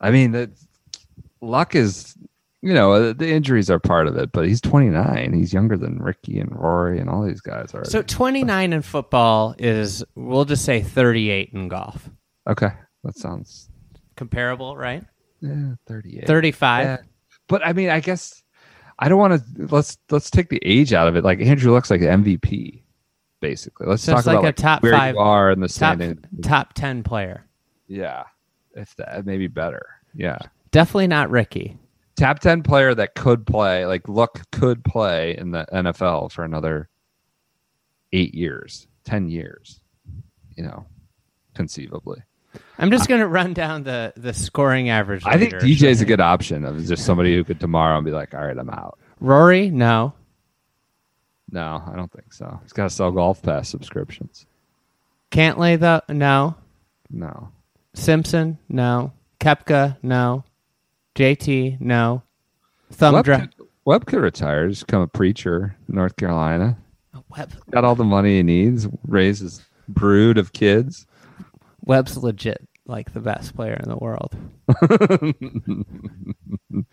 [0.00, 0.50] I mean, the
[1.40, 2.16] Luck is.
[2.60, 5.32] You know, uh, the injuries are part of it, but he's 29.
[5.32, 7.84] He's younger than Rickie and Rory and all these guys are.
[7.84, 12.10] So 29 in football is, we'll just say 38 in golf.
[12.48, 12.70] Okay,
[13.04, 13.70] that sounds
[14.16, 15.04] Comparable, right?
[15.40, 16.26] yeah, 38.
[16.26, 16.84] 35.
[16.84, 16.96] Yeah,
[17.46, 18.42] but I mean, I guess
[18.98, 19.66] I don't want to.
[19.72, 21.22] Let's let's take the age out of it.
[21.22, 22.82] Like Andrew looks like an MVP,
[23.40, 23.86] basically.
[23.86, 25.74] Let's So talk like about a like, top where five- you are in the top
[25.74, 26.18] standing.
[26.42, 27.46] top ten player.
[27.86, 28.24] Yeah,
[28.74, 29.86] if that maybe better.
[30.14, 30.38] Yeah,
[30.72, 31.78] Definitely not Rickie.
[32.18, 33.86] Top ten player that could play.
[33.86, 36.88] Like look, could play in the NFL for another
[38.12, 39.80] eight years, ten years.
[40.56, 40.86] You know,
[41.54, 42.22] conceivably.
[42.78, 45.22] I'm just gonna run down the the scoring average.
[45.24, 45.62] I think leaders.
[45.62, 48.58] DJ's a good option of just somebody who could tomorrow and be like, all right,
[48.58, 48.98] I'm out.
[49.20, 50.12] Rory, no.
[51.50, 52.58] No, I don't think so.
[52.62, 54.46] He's got to sell golf pass subscriptions.
[55.30, 56.56] Cantlay, though, no.
[57.10, 57.48] No.
[57.94, 59.12] Simpson, no.
[59.40, 60.44] Koepka, no.
[61.18, 62.22] JT, no.
[62.92, 63.40] Thumb Webb drive.
[63.40, 63.54] could,
[63.84, 66.78] Webb could retire, just become a preacher in North Carolina.
[67.30, 71.08] Webb, Got all the money he needs, raise his brood of kids.
[71.84, 74.36] Webb's legit like the best player in the world.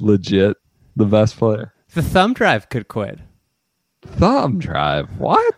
[0.00, 0.56] Legit,
[0.96, 1.72] the best player.
[1.94, 3.20] The thumb drive could quit.
[4.02, 5.16] Thumb drive.
[5.18, 5.54] What?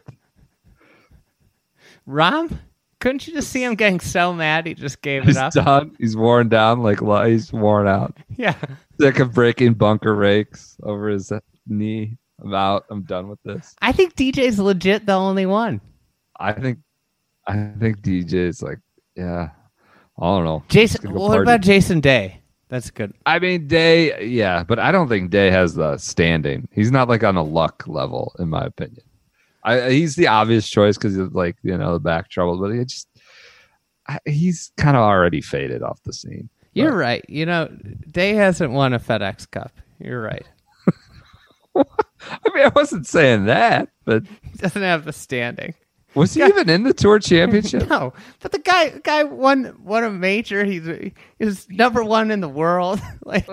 [2.04, 2.60] Rom,
[3.00, 5.52] couldn't you just see him getting so mad he just gave He's it up?
[5.52, 5.96] done.
[5.98, 8.16] He's worn down like he's worn out.
[8.36, 8.54] Yeah.
[9.00, 11.32] Sick of breaking bunker rakes over his
[11.66, 12.16] knee.
[12.42, 12.84] I'm out.
[12.90, 13.74] I'm done with this.
[13.82, 15.80] I think DJ's legit the only one.
[16.38, 16.78] I think
[17.46, 18.78] I think DJ's like,
[19.16, 19.50] yeah.
[20.18, 20.62] I don't know.
[20.68, 21.42] Jason, what party.
[21.42, 22.40] about Jason Day?
[22.68, 23.12] That's good.
[23.26, 26.68] I mean, Day, yeah, but I don't think Day has the standing.
[26.70, 29.02] He's not like on a luck level, in my opinion.
[29.62, 32.84] I, he's the obvious choice because of like you know the back trouble, but he
[32.84, 33.08] just
[34.08, 36.48] I, he's kind of already faded off the scene.
[36.72, 37.24] You're But- right.
[37.28, 37.68] You know,
[38.10, 39.72] Day hasn't won a FedEx Cup.
[39.98, 40.46] You're right.
[41.76, 41.84] I
[42.54, 45.74] mean, I wasn't saying that, but He doesn't have the standing.
[46.14, 47.86] was he even in the tour championship?
[47.88, 50.64] No, but the guy guy won won a major.
[50.64, 50.88] He's
[51.38, 53.00] he's number one in the world.
[53.24, 53.48] like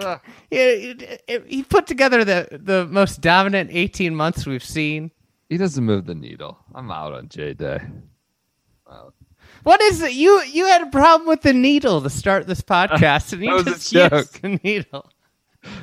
[0.50, 0.96] he,
[1.28, 5.12] he- he put together the the most dominant 18 months we've seen.
[5.50, 6.58] He doesn't move the needle.
[6.76, 7.80] I'm out on J Day.
[9.64, 10.14] What is it?
[10.14, 13.66] You you had a problem with the needle to start this podcast, and you That
[13.66, 15.10] was a just used the needle.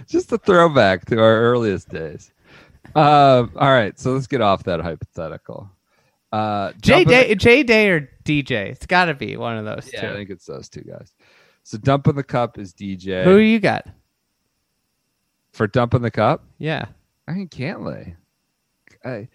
[0.07, 2.33] Just a throwback to our earliest days.
[2.94, 5.70] Uh, all right, so let's get off that hypothetical.
[6.33, 8.70] Uh, J Day J Day or DJ?
[8.70, 11.14] It's got to be one of those Yeah, I think it's those two guys.
[11.62, 13.24] So dumping the cup is DJ.
[13.24, 13.87] Who you got?
[15.53, 16.44] for dumping the cup?
[16.59, 16.87] Yeah.
[17.29, 18.16] I mean Cantlay.
[19.05, 19.29] I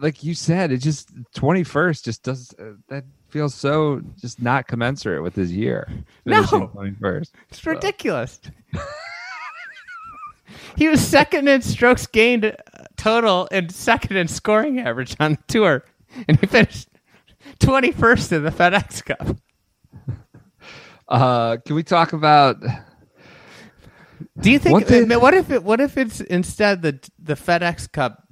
[0.00, 4.68] like you said, it just twenty first just does uh, that feels so just not
[4.68, 5.88] commensurate with his year.
[6.24, 6.44] No.
[6.44, 7.34] twenty first.
[7.48, 8.40] It's ridiculous.
[10.76, 12.54] he was second in strokes gained uh,
[12.96, 15.84] total and second in scoring average on the tour,
[16.28, 16.88] and he finished
[17.58, 19.36] twenty first in the FedEx Cup.
[21.06, 22.56] Uh, can we talk about?
[24.40, 24.88] Do you think?
[24.88, 25.62] What what if it?
[25.62, 28.23] What if it's instead the the FedEx Cup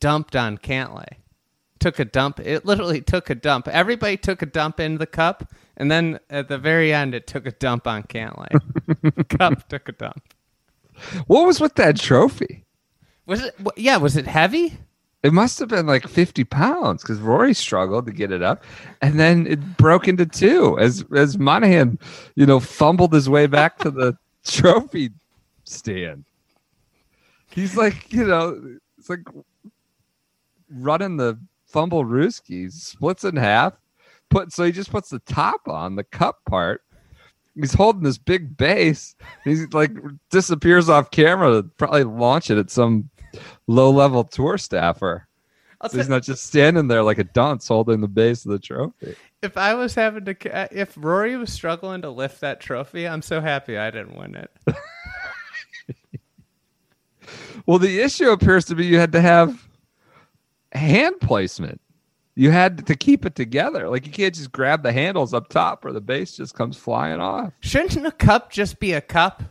[0.00, 1.08] dumped on Cantlay?
[1.78, 2.40] Took a dump.
[2.40, 3.68] It literally took a dump.
[3.68, 7.46] Everybody took a dump in the cup, and then at the very end, it took
[7.46, 9.28] a dump on Cantlay.
[9.38, 10.22] cup took a dump.
[11.26, 12.64] What was with that trophy?
[13.26, 13.54] Was it?
[13.76, 13.98] Yeah.
[13.98, 14.78] Was it heavy?
[15.22, 18.64] It must have been like fifty pounds because Rory struggled to get it up,
[19.02, 21.98] and then it broke into two as as Monahan,
[22.34, 25.10] you know, fumbled his way back to the trophy
[25.64, 26.24] stand.
[27.50, 29.20] He's like, you know, it's like
[30.70, 33.74] running the fumble rooski, splits in half,
[34.30, 36.82] put so he just puts the top on the cup part.
[37.54, 39.16] He's holding this big base.
[39.44, 39.92] He's like
[40.30, 43.10] disappears off camera to probably launch it at some
[43.66, 45.26] low level tour staffer.
[45.88, 49.14] So he's not just standing there like a dunce holding the base of the trophy.
[49.42, 53.40] If I was having to, if Rory was struggling to lift that trophy, I'm so
[53.40, 54.50] happy I didn't win it.
[57.68, 59.67] Well, the issue appears to be you had to have
[60.72, 61.80] hand placement.
[62.34, 63.88] You had to keep it together.
[63.88, 67.20] Like you can't just grab the handles up top or the base just comes flying
[67.20, 67.52] off.
[67.60, 69.42] Shouldn't a cup just be a cup?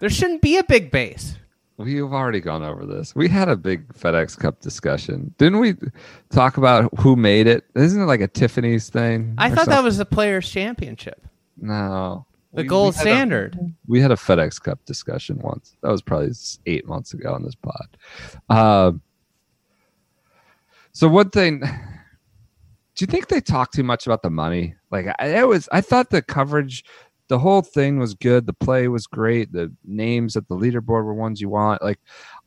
[0.00, 1.36] There shouldn't be a big base.
[1.76, 3.14] We've already gone over this.
[3.14, 5.32] We had a big FedEx Cup discussion.
[5.38, 5.76] Didn't we
[6.30, 7.64] talk about who made it?
[7.76, 9.34] Isn't it like a Tiffany's thing?
[9.38, 11.24] I thought that was the Players' Championship,
[11.56, 12.26] No.
[12.52, 13.74] the We- gold we had a- standard.
[13.86, 15.76] we had a FedEx Cup discussion once.
[15.82, 16.32] That was probably
[16.66, 17.96] eight months ago on this pod.
[18.48, 19.02] Um,
[20.98, 21.68] so one thing, do
[22.98, 24.74] you think they talk too much about the money?
[24.90, 26.82] Like I, was, I thought the coverage,
[27.28, 28.46] the whole thing was good.
[28.46, 29.52] The play was great.
[29.52, 31.82] The names at the leaderboard were ones you want.
[31.82, 32.00] Like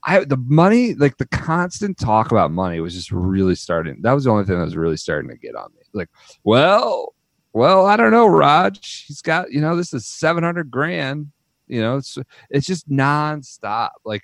[0.06, 4.02] I, the money, like the constant talk about money was just really starting.
[4.02, 5.84] That was the only thing that was really starting to get on me.
[5.94, 6.10] Like,
[6.44, 7.16] well,
[7.54, 9.06] well, I don't know, Raj.
[9.08, 11.32] He's got, you know, this is 700 grand.
[11.68, 12.18] You know, it's
[12.50, 13.92] it's just nonstop.
[14.04, 14.24] Like,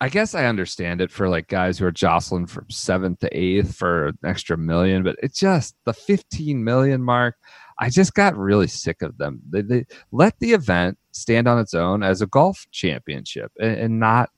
[0.00, 3.76] I guess I understand it for like guys who are jostling from seventh to eighth
[3.76, 7.36] for an extra million, but it's just the 15 million mark.
[7.78, 9.40] I just got really sick of them.
[9.48, 14.00] They, they let the event stand on its own as a golf championship and, and
[14.00, 14.30] not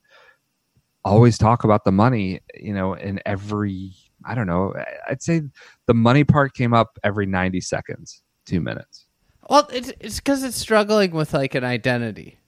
[1.04, 3.92] always talk about the money, you know, in every,
[4.24, 4.74] I don't know,
[5.08, 5.42] I'd say
[5.86, 9.06] the money part came up every 90 seconds, two minutes.
[9.48, 12.38] Well, it's it's because it's struggling with like an identity.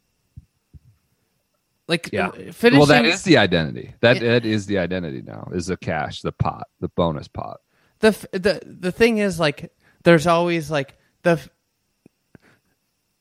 [1.88, 2.30] Like Yeah.
[2.52, 2.76] finishing.
[2.78, 3.94] Well, that is the identity.
[4.00, 4.32] That Yeah.
[4.32, 5.48] that is the identity now.
[5.52, 7.60] Is the cash, the pot, the bonus pot.
[8.00, 9.72] the the the thing is like
[10.04, 11.40] there's always like the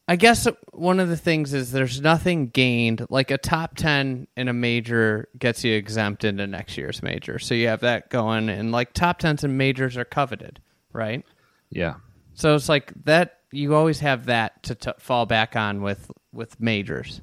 [0.09, 4.47] I guess one of the things is there's nothing gained like a top 10 in
[4.47, 7.39] a major gets you exempt into next year's major.
[7.39, 10.61] So you have that going and like top 10s and majors are coveted,
[10.93, 11.25] right?
[11.69, 11.95] Yeah.
[12.35, 16.57] So it's like that you always have that to t- fall back on with with
[16.59, 17.21] majors.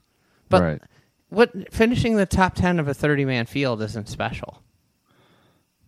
[0.51, 0.83] But right.
[1.35, 4.63] What finishing the top 10 of a 30 man field isn't special.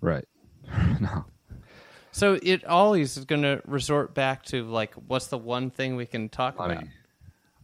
[0.01, 0.27] Right.
[1.01, 1.25] no.
[2.13, 6.07] So it always is going to resort back to like, what's the one thing we
[6.07, 6.69] can talk about?
[6.69, 6.91] Money.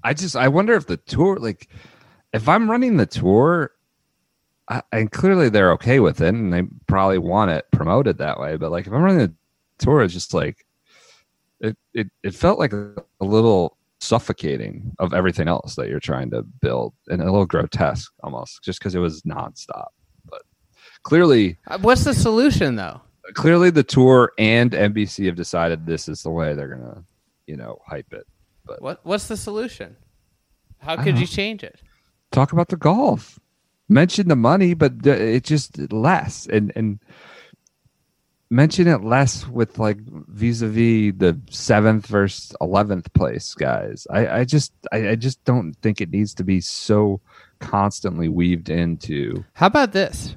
[0.05, 1.69] I just I wonder if the tour like
[2.33, 3.73] if I'm running the tour
[4.69, 8.57] I, and clearly they're okay with it and they probably want it promoted that way
[8.57, 9.35] but like if I'm running the
[9.79, 10.67] tour it's just like
[11.61, 16.29] it it, it felt like a, a little suffocating of everything else that you're trying
[16.31, 19.87] to build and a little grotesque almost just because it was nonstop
[20.29, 20.43] but
[21.05, 23.01] clearly Uh, What's the solution though?
[23.35, 27.05] clearly the tour and NBC have decided this is the way they're gonna
[27.47, 28.27] you know hype it
[28.67, 29.97] But What What's the solution?
[30.79, 31.81] How could you change it?
[32.33, 33.39] talk about the golf.
[33.89, 36.99] Mention the money, but it just less and and
[38.53, 39.97] mention it less with like
[40.29, 44.07] vis-a-vis the seventh versus eleventh place guys.
[44.11, 47.21] I I just I, I just don't think it needs to be so
[47.59, 50.37] constantly weaved into How about this?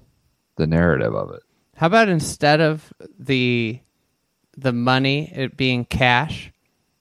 [0.57, 1.43] the narrative of it.
[1.75, 3.81] How about instead of the
[4.57, 6.53] the money it being cash,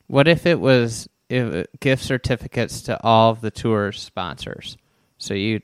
[0.09, 4.77] what if it was if, gift certificates to all of the tour's sponsors?
[5.19, 5.61] So you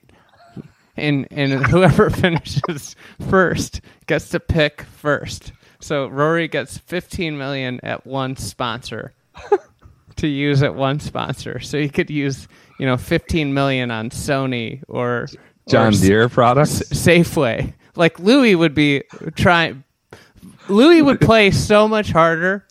[1.01, 2.97] and and whoever finishes
[3.29, 5.53] first gets to pick first.
[5.81, 9.15] So Rory gets 15 million at one sponsor
[10.17, 11.59] to use at one sponsor.
[11.61, 12.49] So he could use,
[12.79, 15.27] you know, 15 million on Sony or
[15.69, 16.83] John or Deere products.
[16.91, 17.73] Safeway.
[17.97, 19.03] Like Louis would be
[19.37, 19.85] trying.
[20.69, 22.67] Louis would play so much harder,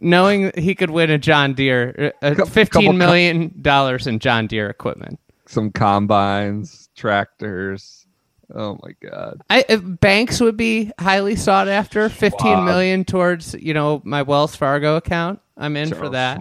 [0.00, 4.46] knowing he could win a John Deere, uh, Cou- fifteen couple million dollars in John
[4.46, 5.18] Deere equipment.
[5.46, 8.06] Some combines, tractors.
[8.52, 9.40] Oh my god.
[9.48, 12.08] I, banks would be highly sought after.
[12.08, 15.40] Fifteen million towards you know my Wells Fargo account.
[15.56, 16.40] I'm in for that.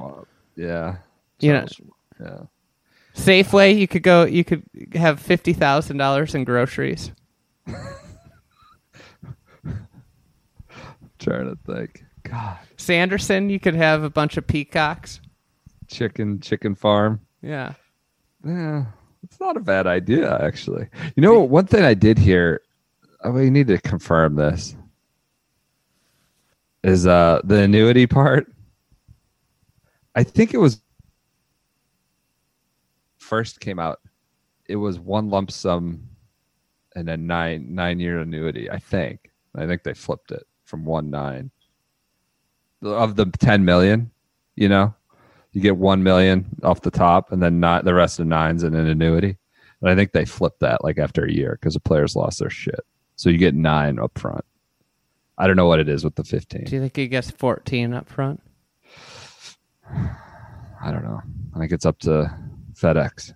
[0.56, 0.98] Yeah.
[1.40, 1.90] You know- Charles Schwab.
[2.20, 2.42] yeah.
[3.16, 4.24] Safeway, you could go.
[4.26, 7.12] You could have fifty thousand dollars in groceries.
[11.20, 12.04] Trying to think.
[12.24, 12.58] God.
[12.78, 15.20] Sanderson, you could have a bunch of peacocks.
[15.88, 17.22] Chicken chicken farm.
[17.42, 17.74] Yeah.
[18.46, 18.86] Yeah,
[19.24, 20.88] it's not a bad idea, actually.
[21.16, 22.62] You know, one thing I did hear,
[23.26, 24.76] we need to confirm this,
[26.84, 28.52] is uh the annuity part.
[30.16, 30.82] I think it was
[33.18, 34.00] first came out.
[34.68, 36.08] It was one lump sum
[36.96, 38.70] and a nine nine year annuity.
[38.70, 39.30] I think.
[39.56, 41.52] I think they flipped it from one nine
[42.82, 44.12] of the ten million.
[44.56, 44.94] You know,
[45.52, 48.76] you get one million off the top, and then not the rest of nines in
[48.76, 49.38] an annuity.
[49.82, 52.50] And I think they flipped that like after a year because the players lost their
[52.50, 52.82] shit.
[53.16, 54.46] So you get nine up front.
[55.38, 56.66] I don't know what it is with the fifteen.
[56.66, 58.42] Do you think he gets fourteen up front?
[60.82, 61.22] I don't know.
[61.56, 62.34] I think it's up to
[62.74, 63.34] FedEx.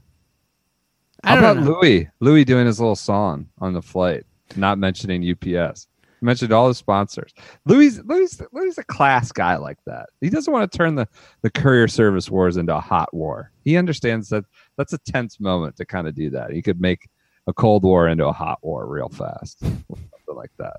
[1.23, 1.79] I How about know.
[1.81, 2.09] Louis?
[2.19, 5.87] Louis doing his little song on the flight, not mentioning UPS.
[6.23, 7.33] Mentioned all the sponsors.
[7.65, 10.07] Louis, Louis, Louis a class guy like that.
[10.21, 11.05] He doesn't want to turn the,
[11.41, 13.51] the courier service wars into a hot war.
[13.65, 14.45] He understands that
[14.77, 16.51] that's a tense moment to kind of do that.
[16.51, 17.09] He could make
[17.45, 19.85] a cold war into a hot war real fast, something
[20.33, 20.77] like that.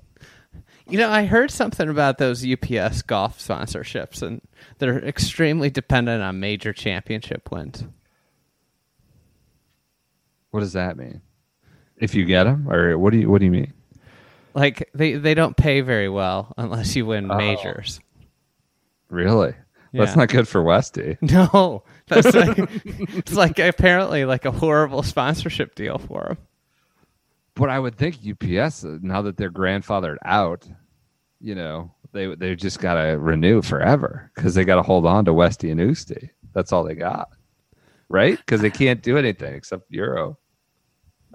[0.89, 4.41] You know, I heard something about those UPS golf sponsorships, and
[4.79, 7.83] they're extremely dependent on major championship wins.
[10.49, 11.21] What does that mean?
[11.97, 13.73] If you get them, or what do you what do you mean?
[14.55, 17.37] Like they, they don't pay very well unless you win Oh.
[17.37, 17.99] majors.
[19.09, 19.53] Really?
[19.93, 21.17] That's not good for Westy.
[21.21, 26.37] No, that's like, it's like apparently like a horrible sponsorship deal for them.
[27.53, 30.67] But I would think UPS uh, now that they're grandfathered out,
[31.39, 35.23] you know, they they just got to renew forever because they got to hold on
[35.25, 36.29] to Westy and Usti.
[36.53, 37.29] That's all they got,
[38.09, 38.37] right?
[38.37, 40.37] Because they can't do anything except Euro.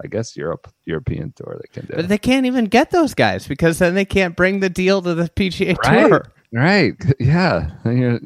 [0.03, 1.95] I guess Europe European tour they can do.
[1.95, 5.13] But they can't even get those guys because then they can't bring the deal to
[5.13, 6.31] the PGA right, Tour.
[6.51, 7.71] right, yeah.
[7.85, 8.19] You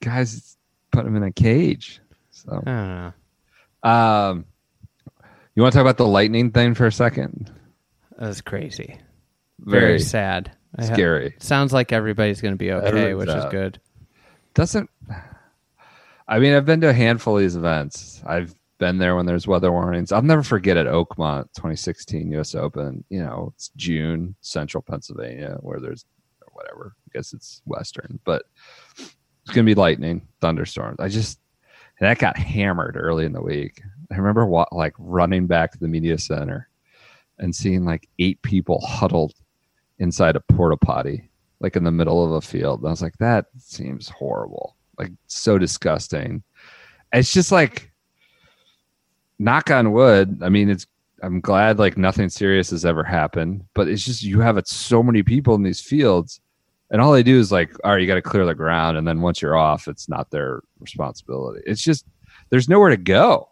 [0.00, 0.56] guys
[0.90, 2.00] put them in a cage.
[2.30, 3.14] So, I don't
[3.84, 3.90] know.
[3.90, 4.44] um,
[5.54, 7.50] you want to talk about the lightning thing for a second?
[8.18, 8.98] That was crazy.
[9.60, 10.52] Very, Very sad.
[10.80, 11.34] Scary.
[11.38, 13.80] sounds like everybody's going to be okay, which is good.
[14.54, 14.90] doesn't
[16.28, 18.22] I mean I've been to a handful of these events.
[18.26, 20.12] I've been there when there's weather warnings.
[20.12, 25.80] I'll never forget at Oakmont 2016 US Open, you know, it's June, central Pennsylvania, where
[25.80, 26.04] there's
[26.52, 26.94] whatever.
[27.06, 28.42] I guess it's western, but
[28.98, 31.00] it's gonna be lightning, thunderstorms.
[31.00, 31.40] I just
[32.00, 33.82] that got hammered early in the week.
[34.10, 36.68] I remember wa- like running back to the media center
[37.38, 39.34] and seeing like eight people huddled
[39.98, 41.28] inside a porta potty
[41.60, 42.80] like in the middle of a field.
[42.80, 44.76] And I was like, that seems horrible.
[44.98, 46.42] Like so disgusting.
[47.12, 47.92] It's just like
[49.38, 50.40] knock on wood.
[50.42, 50.86] I mean, it's
[51.22, 55.02] I'm glad like nothing serious has ever happened, but it's just you have it so
[55.02, 56.40] many people in these fields,
[56.90, 59.06] and all they do is like, all right, you got to clear the ground, and
[59.06, 61.62] then once you're off, it's not their responsibility.
[61.66, 62.06] It's just
[62.50, 63.48] there's nowhere to go.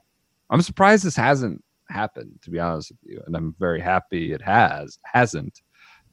[0.50, 4.42] I'm surprised this hasn't happened, to be honest with you, and I'm very happy it
[4.42, 5.60] has hasn't,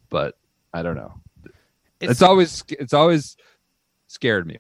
[0.10, 0.36] but
[0.74, 1.14] I don't know
[2.10, 3.38] it's, always it's always
[4.08, 4.58] scared me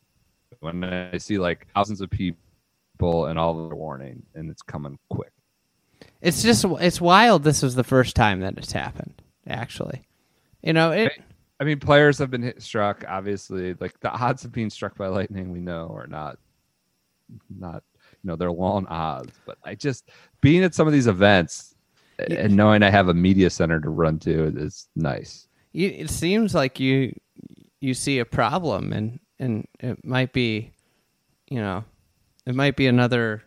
[0.59, 2.39] when I see like thousands of people
[3.01, 5.31] and all the warning and it's coming quick.
[6.21, 7.43] It's just it's wild.
[7.43, 9.21] This was the first time that it's happened.
[9.47, 10.03] Actually,
[10.61, 11.11] you know it.
[11.59, 13.03] I mean, players have been hit, struck.
[13.07, 16.39] Obviously, like the odds of being struck by lightning, we know are not
[17.49, 19.33] not you know they're long odds.
[19.45, 21.75] But I just being at some of these events
[22.19, 25.47] and knowing I have a media center to run to is nice.
[25.73, 27.13] You, it seems like you
[27.81, 30.71] you see a problem, and and it might be,
[31.49, 31.83] you know,
[32.45, 33.43] it might be another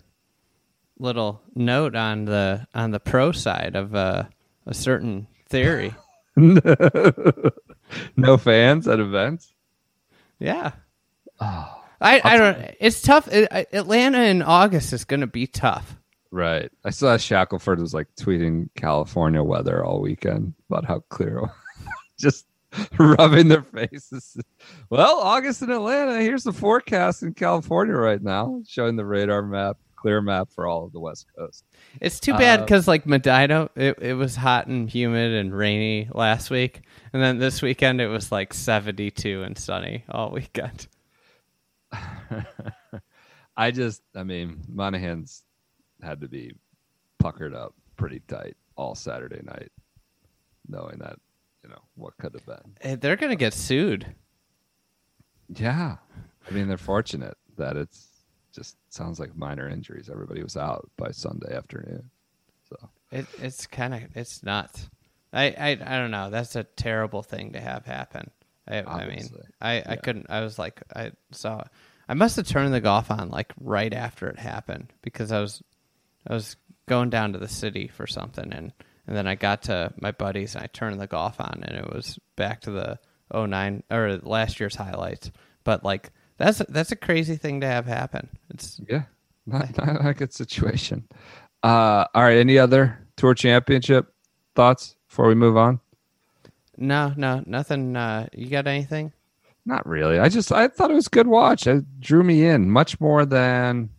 [0.99, 4.28] little note on the on the pro side of a
[4.66, 5.94] a certain theory.
[6.36, 9.53] no fans at events.
[10.38, 10.72] yeah.
[11.40, 12.74] Oh, I, I don't.
[12.80, 13.28] It's tough.
[13.30, 15.97] Atlanta in August is going to be tough.
[16.30, 16.70] Right.
[16.84, 21.42] I saw Shackelford was like tweeting California weather all weekend about how clear
[22.18, 22.47] just
[22.99, 24.37] rubbing their faces.
[24.91, 26.20] Well, August in Atlanta.
[26.20, 30.85] Here's the forecast in California right now, showing the radar map, clear map for all
[30.85, 31.64] of the West Coast.
[32.01, 36.09] It's too bad Uh, because like Medinah, it, it was hot and humid and rainy
[36.12, 40.87] last week, and then this weekend it was like seventy two and sunny all weekend.
[43.57, 45.43] I just, I mean, Monahan's
[46.03, 46.53] had to be
[47.18, 49.72] puckered up pretty tight all Saturday night,
[50.68, 51.16] knowing that,
[51.62, 52.76] you know, what could have been.
[52.80, 54.07] Eh, They're going to get sued.
[55.54, 55.96] Yeah.
[56.48, 58.09] I mean, they're fortunate that it's
[58.52, 60.09] just sounds like minor injuries.
[60.11, 62.11] Everybody was out by Sunday afternoon.
[62.68, 64.88] So, It, it's kind of it's nuts.
[65.32, 66.30] I, I I don't know.
[66.30, 68.30] That's a terrible thing to have happen.
[68.68, 69.28] I, I mean.
[69.61, 70.26] I, I couldn't.
[70.28, 71.62] I was like, I saw.
[72.09, 75.62] I must have turned the golf on like right after it happened because I was
[76.26, 76.57] I was
[76.88, 78.72] going down to the city for something and
[79.07, 81.92] and then I got to my buddies and I turned the golf on and it
[81.92, 82.98] was back to the
[83.34, 85.30] 09 or last year's highlights.
[85.64, 88.28] But like that's that's a crazy thing to have happen.
[88.50, 89.02] It's yeah,
[89.46, 91.09] not, not a good situation.
[91.62, 92.38] Uh, all right.
[92.38, 94.12] Any other tour championship
[94.54, 95.80] thoughts before we move on?
[96.76, 97.96] no, no, nothing.
[97.96, 99.12] Uh, you got anything?
[99.64, 100.18] Not really.
[100.18, 101.66] I just I thought it was a good watch.
[101.66, 103.90] It drew me in much more than.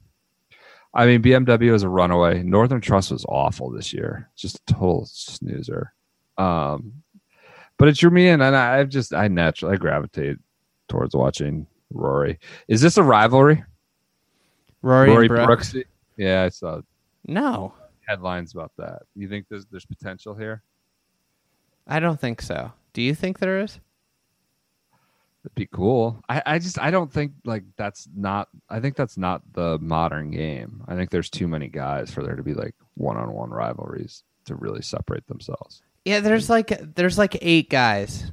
[0.97, 2.41] I mean, BMW is a runaway.
[2.41, 4.29] Northern Trust was awful this year.
[4.35, 5.93] Just a total snoozer.
[6.39, 6.91] Um,
[7.77, 10.37] but it drew me in, and I, I've just I naturally I gravitate
[10.89, 12.39] towards watching Rory.
[12.67, 13.63] Is this a rivalry?
[14.81, 15.73] Rory, Rory and Brooks?
[15.73, 15.87] Brooks.
[16.17, 16.81] Yeah, I saw
[17.27, 17.73] No,
[18.07, 19.03] headlines about that.
[19.15, 20.63] You think there's there's potential here?
[21.85, 22.71] I don't think so.
[22.93, 23.79] Do you think there is?
[25.47, 26.21] It'd be cool.
[26.27, 30.29] I, I just I don't think like that's not I think that's not the modern
[30.31, 30.83] game.
[30.87, 34.23] I think there's too many guys for there to be like one on one rivalries
[34.45, 35.81] to really separate themselves.
[36.05, 38.29] Yeah, there's like there's like eight guys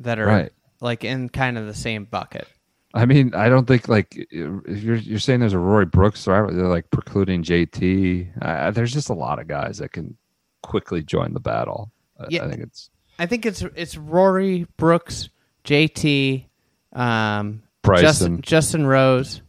[0.00, 0.52] that are Right.
[0.80, 2.46] like in kind of the same bucket.
[2.94, 6.56] I mean, I don't think like if you're you're saying there's a Rory Brooks rivalry,
[6.56, 8.32] they're like precluding JT.
[8.40, 10.16] Uh, there's just a lot of guys that can
[10.62, 11.90] quickly join the battle.
[12.20, 12.44] I, Yeah.
[12.44, 15.28] I think it's I think it's it's Rory Brooks,
[15.64, 16.44] JT,
[16.92, 18.02] um, Bryson.
[18.06, 19.42] Justin, Justin Rose.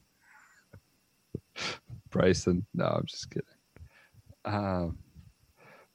[2.10, 2.66] Bryson.
[2.74, 3.47] No, I'm just kidding.
[4.45, 4.97] Um,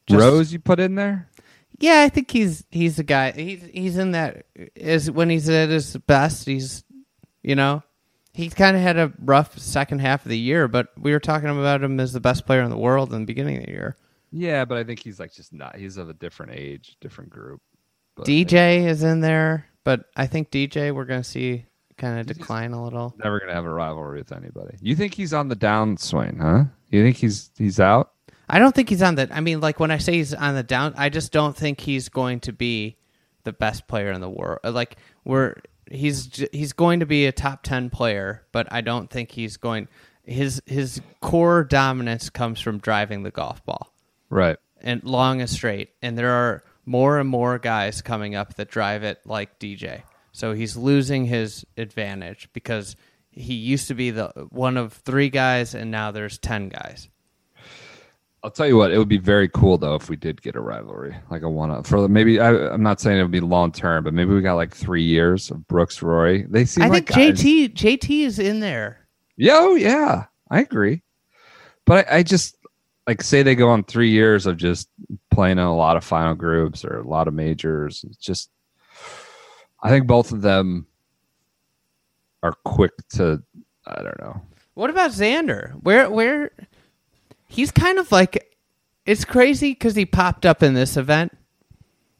[0.06, 1.28] Just- Rose, you put in there?
[1.78, 3.32] Yeah, I think he's he's the guy.
[3.32, 4.46] He's he's in that
[4.76, 6.46] is when he's at his best.
[6.46, 6.84] He's
[7.42, 7.82] you know
[8.32, 11.48] he kind of had a rough second half of the year, but we were talking
[11.48, 13.96] about him as the best player in the world in the beginning of the year.
[14.30, 15.76] Yeah, but I think he's like just not.
[15.76, 17.60] He's of a different age, different group.
[18.16, 21.66] But DJ is in there, but I think DJ we're gonna see
[21.96, 23.14] kind of decline a little.
[23.22, 24.76] never gonna have a rivalry with anybody.
[24.80, 26.64] You think he's on the downswing, huh?
[26.90, 28.10] You think he's he's out?
[28.48, 29.28] I don't think he's on the.
[29.32, 32.08] I mean, like when I say he's on the down, I just don't think he's
[32.08, 32.96] going to be
[33.44, 34.58] the best player in the world.
[34.64, 35.54] Uh, like we're
[35.90, 39.88] he's he's going to be a top ten player, but I don't think he's going.
[40.24, 43.92] His his core dominance comes from driving the golf ball
[44.30, 44.56] Right.
[44.80, 45.90] and long and straight.
[46.02, 50.02] And there are more and more guys coming up that drive it like DJ.
[50.32, 52.96] So he's losing his advantage because
[53.30, 57.08] he used to be the one of three guys, and now there's ten guys.
[58.42, 60.60] I'll tell you what, it would be very cool though if we did get a
[60.60, 62.38] rivalry, like a one up for maybe.
[62.38, 65.02] I, I'm not saying it would be long term, but maybe we got like three
[65.02, 66.46] years of Brooks Rory.
[66.48, 69.08] They seem I like think guys- JT JT is in there.
[69.36, 71.02] Yo, oh, yeah, I agree.
[71.86, 72.56] But I, I just
[73.06, 74.88] like say they go on three years of just
[75.30, 78.04] playing in a lot of final groups or a lot of majors.
[78.08, 78.50] It's just,
[79.82, 80.86] I think both of them
[82.42, 83.42] are quick to.
[83.86, 84.40] I don't know.
[84.74, 85.72] What about Xander?
[85.82, 86.50] Where where
[87.48, 88.54] he's kind of like
[89.06, 91.36] it's crazy because he popped up in this event,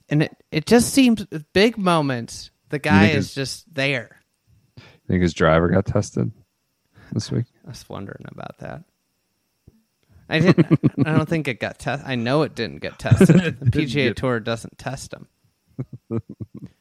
[0.09, 2.51] and it it just seems big moments.
[2.69, 4.21] The guy is his- just there.
[5.09, 6.31] think his driver got tested
[7.13, 7.47] this week.
[7.65, 8.83] I was wondering about that.
[10.29, 10.79] I didn't.
[11.07, 12.09] I don't think it got tested.
[12.09, 13.59] I know it didn't get tested.
[13.61, 15.29] The PGA get- Tour doesn't test them.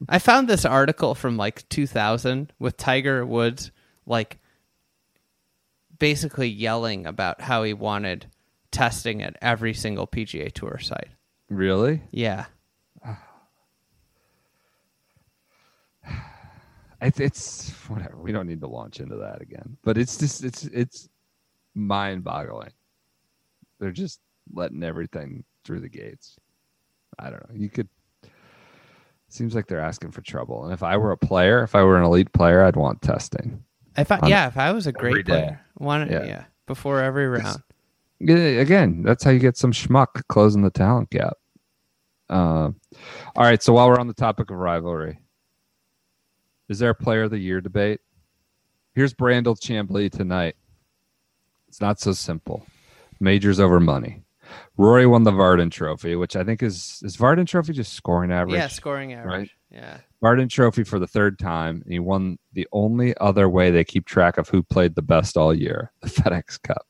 [0.07, 3.71] I found this article from like 2000 with Tiger Woods,
[4.05, 4.37] like
[5.97, 8.27] basically yelling about how he wanted
[8.71, 11.09] testing at every single PGA Tour site.
[11.49, 12.01] Really?
[12.11, 12.45] Yeah,
[17.01, 18.15] It's, it's whatever.
[18.17, 19.77] We don't need to launch into that again.
[19.83, 21.09] But it's just it's it's
[21.75, 22.69] mind boggling.
[23.83, 24.21] They're just
[24.53, 26.37] letting everything through the gates.
[27.19, 27.55] I don't know.
[27.55, 27.89] You could
[29.27, 30.63] seems like they're asking for trouble.
[30.63, 33.61] And if I were a player, if I were an elite player, I'd want testing.
[33.97, 35.33] if I, yeah, if I was a great day.
[35.33, 36.23] player, wanted Yeah.
[36.23, 36.43] yeah.
[36.65, 37.61] before every round.
[38.21, 41.33] Yeah, Again, that's how you get some schmuck closing the talent gap.
[42.29, 42.71] Uh,
[43.35, 43.61] all right.
[43.61, 45.19] So while we're on the topic of rivalry,
[46.69, 47.99] is there a player of the year debate?
[48.95, 50.55] Here's Brandel Chamblee tonight.
[51.67, 52.65] It's not so simple.
[53.19, 54.23] Majors over money.
[54.77, 58.55] Rory won the Vardon Trophy, which I think is is Vardon Trophy just scoring average.
[58.55, 59.27] Yeah, scoring average.
[59.31, 59.49] right?
[59.71, 59.97] Yeah.
[60.23, 61.81] Vardon Trophy for the third time.
[61.83, 65.37] And he won the only other way they keep track of who played the best
[65.37, 66.85] all year, the FedEx Cup,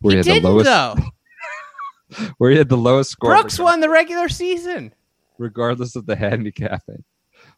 [0.00, 0.96] where He he, had the lowest though.
[2.38, 4.94] where he had the lowest score Brooks won the regular season.
[5.38, 7.04] regardless of the handicapping.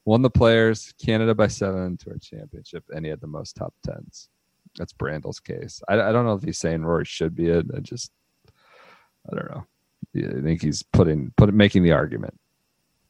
[0.05, 3.75] Won the players, Canada by seven to tour championship, and he had the most top
[3.85, 4.29] tens.
[4.79, 5.83] That's Brandel's case.
[5.89, 7.66] I, I don't know if he's saying Rory should be it.
[7.77, 8.11] I just,
[9.31, 9.66] I don't know.
[10.12, 12.39] Yeah, I think he's putting put making the argument.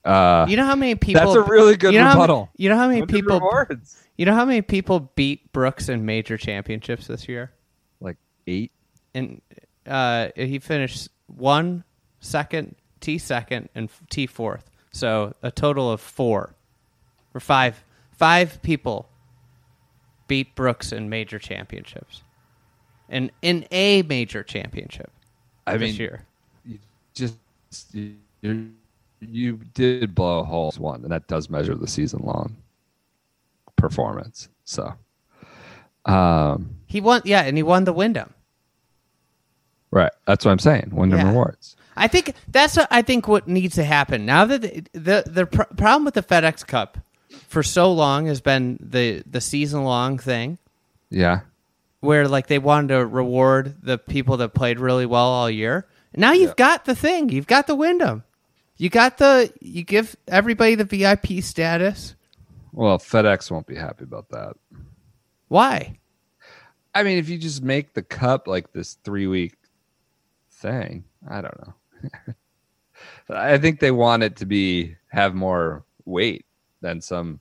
[0.04, 1.20] Uh, You know how many people?
[1.20, 2.40] that's a really good you know How, rebuttal.
[2.40, 3.38] ma- you know how many people?
[3.38, 4.02] rewards.
[4.16, 7.52] You know how many people beat Brooks in major championships this year?
[8.00, 8.72] like eight.
[9.14, 9.42] And
[9.86, 11.84] uh, he finished one,
[12.20, 14.70] second, T second, and T fourth.
[14.92, 16.54] So a total of four
[17.34, 17.84] or five.
[18.12, 19.08] Five people
[20.30, 22.22] beat Brooks in major championships,
[23.08, 25.10] and in a major championship
[25.66, 26.24] I this mean, year.
[26.64, 26.78] you
[27.12, 27.34] just
[27.92, 28.70] you,
[29.20, 32.56] you did blow holes one, and that does measure the season long
[33.74, 34.48] performance.
[34.64, 34.94] So,
[36.06, 38.32] um, He won, yeah, and he won the Wyndham.
[39.90, 40.90] right, that's what I'm saying.
[40.92, 41.28] Wyndham Yeah.
[41.30, 41.74] rewards.
[41.96, 45.46] I think that's what I think what needs to happen now that the the, the
[45.46, 46.98] pr- problem with the FedEx Cup
[47.48, 50.58] for so long has been the the season long thing
[51.10, 51.40] Yeah,
[52.00, 55.86] where like they wanted to reward the people that played really well all year.
[56.16, 56.54] Now you've Yeah.
[56.56, 57.28] got the thing.
[57.28, 58.24] You've got the Wyndham.
[58.76, 62.14] You got the you give everybody the VIP status.
[62.72, 64.54] well, FedEx won't be happy about that.
[65.48, 65.98] Why?
[66.94, 69.54] I mean, if you just make the cup like this three week
[70.50, 72.34] thing, I don't know.
[73.30, 76.44] I think they want it to be have more weight
[76.80, 77.40] than some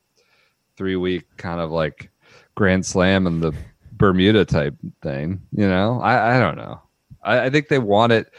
[0.77, 2.09] three week kind of like
[2.55, 3.53] Grand Slam and the
[3.91, 5.41] Bermuda type thing.
[5.51, 6.81] You know, I, I don't know.
[7.23, 8.31] I, I think they want it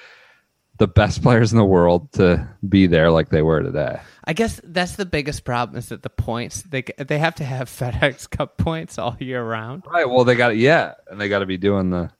[0.78, 4.00] the best players in the world to be there like they were today.
[4.24, 7.68] I guess that's the biggest problem is that the points they they have to have
[7.78, 9.84] FedEx Cup points all year round.
[9.86, 10.08] Right.
[10.08, 12.10] Well, they got yeah, and they got to be doing the.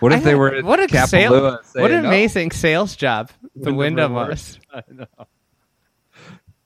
[0.00, 3.30] What if I they had- were what a sale, what an "No, amazing sales job
[3.54, 4.84] the Wyndham Wyndham rewards." was.
[4.88, 5.26] I know.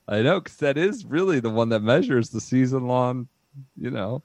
[0.09, 3.29] I know because that is really the one that measures the season long.
[3.77, 4.23] You know,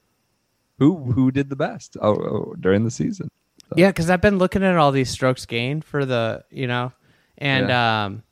[0.80, 3.30] who who did the best oh, oh, during the season.
[3.76, 6.92] Yeah, because I've been looking at all these strokes gained for the, you know,
[7.38, 8.24] and um,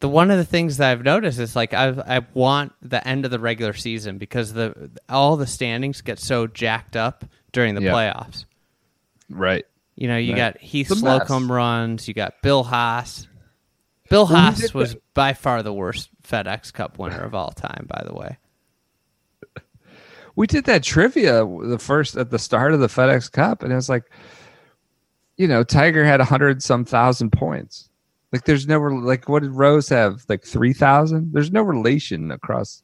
[0.00, 3.24] the one of the things that I've noticed is like I I want the end
[3.26, 7.82] of the regular season because the all the standings get so jacked up during the
[7.82, 7.92] Yeah.
[7.92, 8.46] playoffs.
[9.28, 9.64] Right.
[9.96, 10.54] You know, you Right.
[10.54, 10.88] got Heath.
[10.88, 13.26] Slocum runs, you got Bill Haas.
[14.08, 15.02] Bill Haas was that?
[15.14, 18.38] by far the worst FedEx Cup winner of all time, by the way.
[20.34, 23.76] we did that trivia the first at the start of the FedEx Cup, and it
[23.76, 24.04] was like,
[25.36, 27.88] you know, Tiger had a hundred some thousand points.
[28.32, 30.24] Like, there's no like, what did Rose have?
[30.28, 31.32] Like three thousand.
[31.32, 32.82] There's no relation across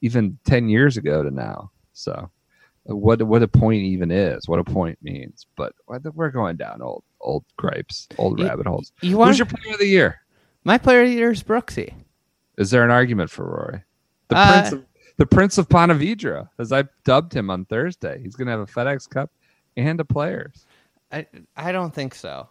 [0.00, 1.70] even ten years ago to now.
[1.92, 2.30] So,
[2.84, 5.46] what what a point even is, what a point means.
[5.56, 5.74] But
[6.14, 8.92] we're going down old old gripes, old You- rabbit holes.
[9.02, 10.20] you want- Who's your player of the year?
[10.68, 11.94] My player of the year is Brooksy.
[12.58, 13.84] Is there an argument for Rory?
[14.28, 14.84] The Uh, prince of
[15.16, 18.20] the Prince of Ponte Vedra, as I dubbed him on Thursday.
[18.22, 19.30] He's gonna have a FedEx Cup
[19.78, 20.66] and a players.
[21.10, 22.50] I I don't think so.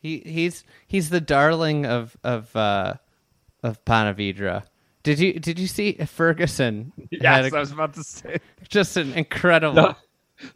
[0.00, 2.94] He he's he's the darling of of uh,
[3.62, 4.64] of Ponte Vedra.
[5.04, 6.92] Did you did you see Ferguson?
[7.22, 9.76] had a- was about to say just an incredible.
[9.76, 9.96] Doug,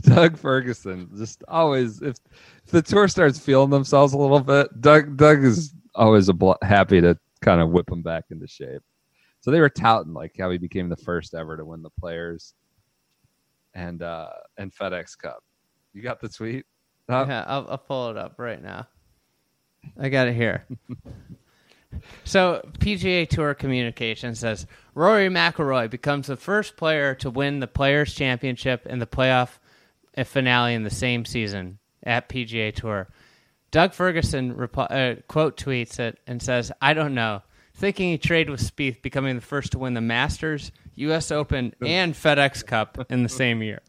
[0.03, 1.11] Doug Ferguson.
[1.16, 2.16] Just always if,
[2.64, 6.53] if the tour starts feeling themselves a little bit, Doug Doug is always a bl-
[6.62, 8.82] happy to kind of whip them back into shape.
[9.40, 12.55] So they were touting like how he became the first ever to win the players
[13.74, 14.28] and uh
[14.59, 15.43] and FedEx Cup.
[15.93, 16.64] You got the tweet?
[17.09, 18.86] Uh, Yeah, I'll, I'll pull it up right now.
[19.99, 20.64] I got it here.
[22.24, 28.14] so PGA Tour Communication says Rory McIlroy becomes the first player to win the Players
[28.14, 29.59] Championship and the playoff
[30.16, 33.09] uh, finale in the same season at PGA Tour.
[33.73, 37.43] Doug Ferguson uh, quote tweets it and says, "I don't know."
[37.75, 41.33] Thinking he traded with Spieth, becoming the first to win the Masters, U.S.
[41.33, 43.81] Open, and FedEx Cup in the same year.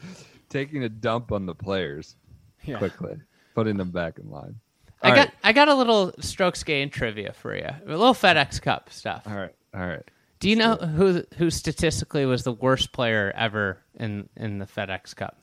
[0.48, 2.16] taking a dump on the players
[2.64, 2.78] Yeah.
[2.78, 3.16] quickly,
[3.54, 4.60] putting them back in line.
[5.02, 5.30] I All got.
[5.42, 7.66] I got a little strokes gain trivia for you.
[7.66, 9.24] A little FedEx Cup stuff.
[9.26, 9.54] All right.
[9.74, 10.08] All right.
[10.38, 15.14] Do you know who who statistically was the worst player ever in in the FedEx
[15.16, 15.38] Cup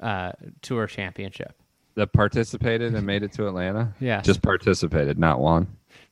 [0.00, 1.54] uh, Tour Championship?
[1.96, 3.94] That participated and made it to Atlanta?
[4.00, 4.20] Yeah.
[4.20, 5.66] Just participated, not won.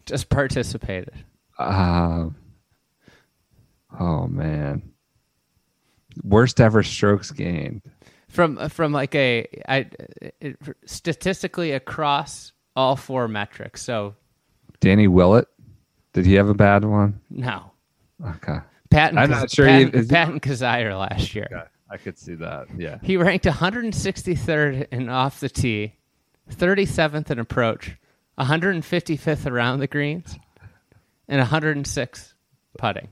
[0.07, 1.13] Just participated.
[1.59, 2.31] Uh,
[4.01, 4.83] oh, man.
[6.23, 7.83] Worst ever strokes gained.
[8.29, 9.87] From from like a I
[10.41, 10.57] it,
[10.87, 13.83] statistically across all four metrics.
[13.83, 14.17] So
[14.81, 15.47] Danny Willett?
[16.15, 17.21] Did he have a bad one?
[17.31, 17.71] no.
[18.27, 18.59] Okay.
[18.91, 21.49] Patton I'm not sure Patton, he- Patton Kizzire last year.
[21.53, 21.65] Okay.
[21.95, 22.67] I could see that.
[22.77, 22.99] Yeah.
[23.03, 25.95] He ranked 163rd in off the tee,
[26.53, 27.97] 37th in approach,
[28.39, 30.37] 155th around the greens,
[31.29, 32.35] and 106
[32.77, 33.09] putting.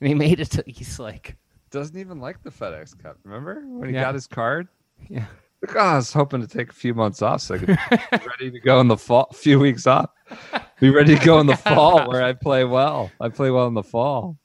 [0.00, 1.36] And he made it to East Lake.
[1.70, 3.18] Doesn't even like the FedEx Cup.
[3.24, 4.00] Remember when he Yeah.
[4.04, 4.68] got his card?
[5.08, 5.26] Yeah.
[5.60, 7.76] Like, oh, I was hoping to take a few months off so I could be
[8.26, 9.28] ready to go in the fall.
[9.30, 10.10] A few weeks off,
[10.80, 13.10] be ready to go in the fall where I play well.
[13.20, 14.38] I play well in the fall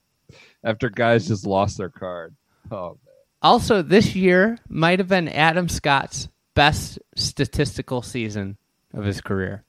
[0.62, 2.36] after guys just lost their card.
[2.70, 2.98] Oh.
[3.40, 8.56] Also, this year might have been Adam Scott's best statistical season
[8.92, 9.62] of his career.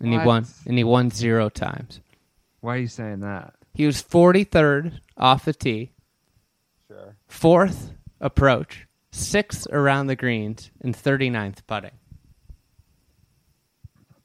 [0.00, 2.00] And he won and he won zero times.
[2.60, 3.54] why are you saying that?
[3.72, 5.92] He was 43rd off the tee,
[6.88, 7.16] Sure.
[7.26, 11.92] fourth approach, sixth around the greens, and 39th putting.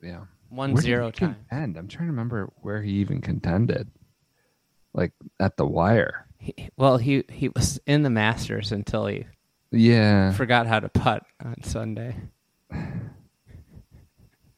[0.02, 0.22] Yeah.
[0.50, 1.36] One Where did zero he time.
[1.50, 1.78] contend?
[1.78, 3.90] I'm trying to remember where he even contended.
[4.94, 6.26] Like at the wire.
[6.40, 9.26] He, well, he he was in the Masters until he
[9.72, 10.32] Yeah.
[10.34, 12.16] forgot how to putt on Sunday.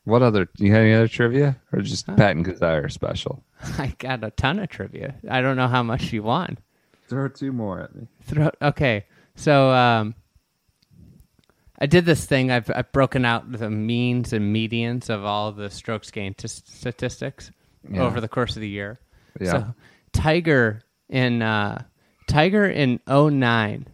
[0.03, 0.47] What other?
[0.57, 3.43] You had any other trivia or just Patton Kizzire special?
[3.77, 5.15] I got a ton of trivia.
[5.29, 6.59] I don't know how much you want.
[7.07, 8.07] Throw two more at me.
[8.23, 9.05] Throw, okay,
[9.35, 10.15] so um,
[11.77, 12.51] I did this thing.
[12.51, 17.51] I've, I've broken out the means and medians of all the strokes gained t- statistics
[17.89, 18.01] Yeah.
[18.01, 18.99] over the course of the year.
[19.39, 19.51] Yeah.
[19.51, 19.75] So
[20.13, 21.83] Tiger in uh,
[22.27, 23.85] Tiger in 09,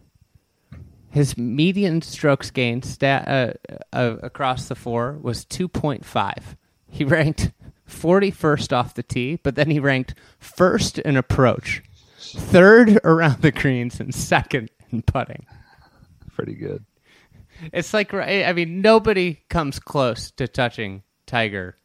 [1.10, 6.56] his median strokes gained stat uh, uh, across the four was 2.5.
[6.90, 7.50] He ranked
[7.88, 11.82] 41st off the tee, but then he ranked first in approach,
[12.18, 15.44] third around the greens, and second in putting.
[16.34, 16.84] Pretty good.
[17.72, 21.76] It's like I mean nobody comes close to touching Tiger.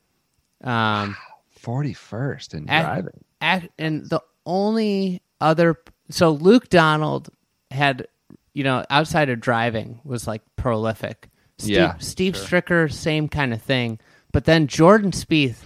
[0.63, 1.15] Um,
[1.49, 3.23] Forty first in Ac- driving.
[3.41, 5.77] ac- and the only other
[6.09, 7.29] so Luke Donald
[7.71, 8.07] had
[8.53, 11.29] you know outside of driving was like prolific.
[11.59, 13.99] Steve, Yeah, Steve Stricker, same kind of thing.
[14.31, 15.65] But then Jordan Spieth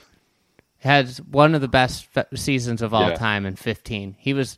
[0.80, 3.16] had one of the best fe- seasons of all Yeah.
[3.16, 4.16] time in 15.
[4.20, 4.58] He was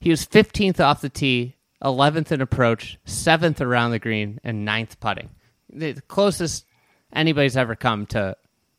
[0.00, 5.00] he was 15th off the tee, 11th in approach, 7th around the green, and 9th
[5.00, 5.30] putting.
[5.72, 6.66] The closest
[7.12, 8.36] anybody's ever come to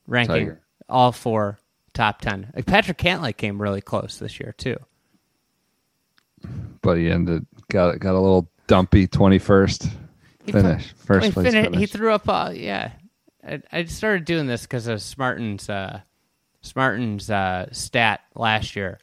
[0.08, 0.62] ranking Tiger.
[0.88, 1.58] all four
[1.94, 2.52] top 10.
[2.56, 4.78] Like Patrick Cantlay came really close this year too.
[6.82, 9.90] But he ended got got a little dumpy twenty first
[10.46, 10.94] finish.
[10.94, 11.80] put- First he place fini- finish.
[11.80, 12.28] He threw up.
[12.28, 12.92] Uh, yeah,
[13.48, 16.02] I, I started doing this because of Smartin's uh,
[16.62, 19.00] Smartin's uh, stat last year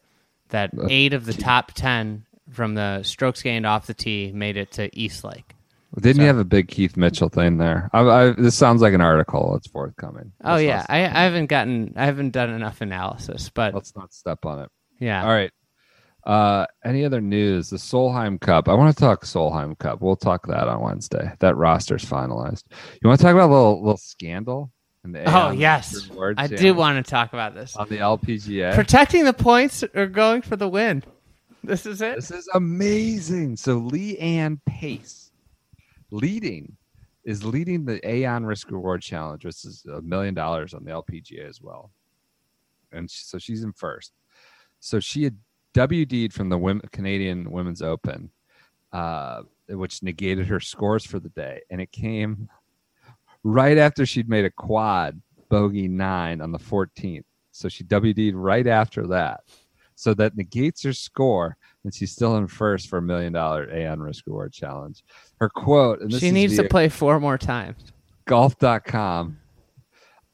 [0.48, 4.72] that eight of the top ten from the strokes gained off the tee made it
[4.72, 5.54] to East Lake.
[6.00, 7.90] Didn't you have a big Keith Mitchell thing there?
[7.92, 9.54] I, I, this sounds like an article.
[9.56, 10.32] It's forthcoming.
[10.42, 14.12] Oh Let's yeah, I, I haven't gotten I haven't done enough analysis, but let's not
[14.14, 14.68] step on it.
[14.98, 15.50] yeah, All right.
[16.24, 17.70] Uh, any other news?
[17.70, 18.68] The Solheim Cup.
[18.68, 20.00] I want to talk Solheim Cup.
[20.00, 21.32] We'll talk that on Wednesday.
[21.40, 22.64] That roster's finalized.
[23.02, 24.70] You want to talk about a little little scandal?
[25.04, 27.74] In the Oh yes, Rewards I do want to talk about this.
[27.74, 28.72] on the LPGA.
[28.74, 31.02] Protecting the points or going for the win.
[31.64, 32.16] This is it.
[32.16, 33.56] This is amazing.
[33.56, 35.32] So Lee-Anne Pace
[36.12, 36.76] leading
[37.24, 41.48] is leading the Aon Risk Reward Challenge, which is a million dollars on the LPGA
[41.48, 41.90] as well.
[42.92, 44.12] And so she's in first.
[44.80, 45.36] So she had
[45.74, 48.30] WD'd from the Wom- Canadian Women's Open,
[48.92, 51.60] uh, which negated her scores for the day.
[51.70, 52.48] And it came
[53.42, 57.24] right after she'd made a quad bogey nine on the 14th.
[57.50, 59.40] So she WD'd right after that.
[59.94, 64.00] So that negates her score, and she's still in first for a million dollar Aon
[64.00, 65.02] Risk Reward Challenge.
[65.38, 67.92] Her quote, and this She needs to play four more times.
[68.24, 69.38] golf.com.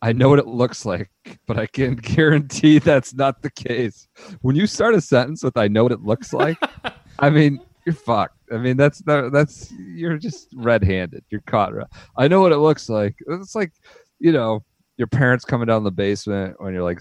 [0.00, 1.10] I know what it looks like,
[1.46, 4.06] but I can guarantee that's not the case.
[4.42, 6.58] When you start a sentence with "I know what it looks like,"
[7.18, 8.36] I mean you're fucked.
[8.52, 11.24] I mean that's not, that's you're just red-handed.
[11.30, 11.72] You're caught.
[12.16, 13.16] I know what it looks like.
[13.26, 13.72] It's like
[14.20, 14.62] you know
[14.98, 17.00] your parents coming down the basement when you're like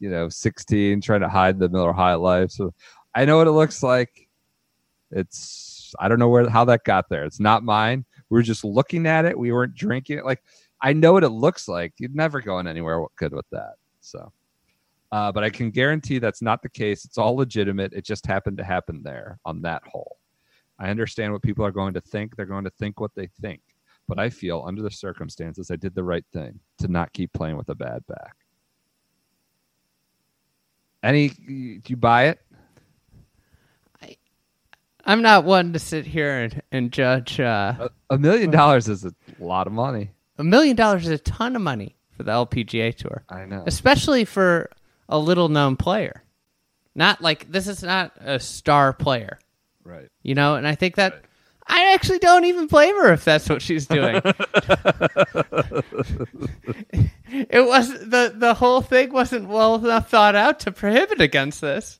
[0.00, 2.50] you know 16, trying to hide the Miller High Life.
[2.50, 2.72] So
[3.14, 4.28] I know what it looks like.
[5.10, 7.24] It's I don't know where how that got there.
[7.24, 8.04] It's not mine.
[8.30, 9.38] We were just looking at it.
[9.38, 10.24] We weren't drinking it.
[10.24, 10.42] Like
[10.84, 11.94] I know what it looks like.
[11.98, 13.76] You're never going anywhere good with that.
[14.02, 14.30] So,
[15.10, 17.06] uh, but I can guarantee that's not the case.
[17.06, 17.94] It's all legitimate.
[17.94, 20.18] It just happened to happen there on that hole.
[20.78, 22.36] I understand what people are going to think.
[22.36, 23.62] They're going to think what they think.
[24.06, 27.56] But I feel under the circumstances, I did the right thing to not keep playing
[27.56, 28.36] with a bad back.
[31.02, 32.40] Any, do you buy it?
[35.06, 37.40] I'm not one to sit here and, and judge.
[37.40, 40.10] Uh, A, a million dollars is a lot of money.
[40.38, 43.64] A million dollars is a ton of money for the LPGA Tour, I know.
[43.66, 44.70] especially for
[45.08, 46.22] a little known player.
[46.94, 49.38] Not like this is not a star player,
[49.84, 50.08] Right.
[50.22, 50.54] you know.
[50.54, 51.24] And I think that
[51.66, 54.16] I actually don't even blame her if that's what she's doing.
[57.30, 61.98] it was the the whole thing wasn't well enough thought out to prohibit against this.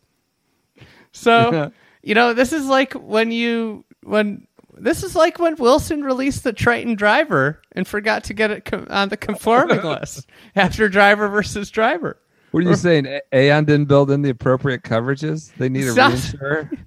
[1.13, 1.73] So
[2.03, 6.53] you know, this is like when you when this is like when Wilson released the
[6.53, 11.71] Triton driver and forgot to get it com- on the conforming list after driver versus
[11.71, 12.19] driver.
[12.53, 13.07] What are you saying?
[13.07, 15.53] A- Aon didn't build in the appropriate coverages.
[15.57, 16.79] They need a Sounds- reinsurer.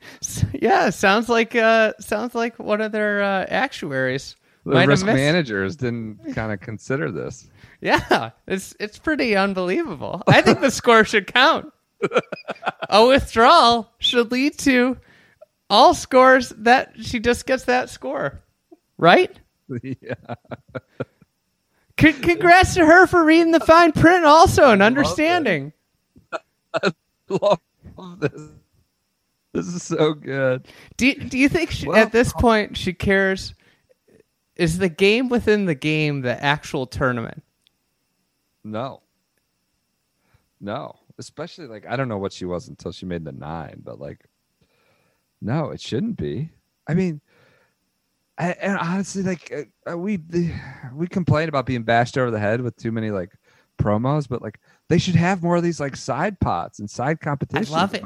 [0.62, 4.36] Yeah, sounds like uh sounds like one of their uh, actuaries
[4.66, 7.50] The risk managers didn't kind of consider this.
[7.80, 10.24] Yeah, it's it's pretty unbelievable.
[10.28, 11.72] I think the score should count.
[12.90, 14.98] A withdrawal should lead to
[15.70, 18.42] all scores that she just gets that score,
[18.98, 19.40] right?
[19.84, 20.36] yeah.
[22.00, 25.74] C- congrats to her for reading the fine print also and understanding.
[26.74, 26.92] I
[27.30, 28.50] Love this.
[29.54, 30.68] This is so good.
[30.98, 33.54] Do do you think she, Well- at this point she cares?
[34.56, 37.44] Is the game within the game the actual tournament?
[38.64, 39.02] No.
[40.60, 40.96] No.
[41.18, 44.26] Especially like I don't know what she was until she made the nine, but like
[45.42, 46.50] no, it shouldn't be.
[46.88, 47.22] I mean,
[48.38, 50.52] I, and honestly, like uh, uh, we the,
[50.94, 53.32] we complain about being bashed over the head with too many like
[53.80, 54.60] promos, but like
[54.90, 57.72] they should have more of these like side pots and side competitions.
[57.72, 58.04] I love it.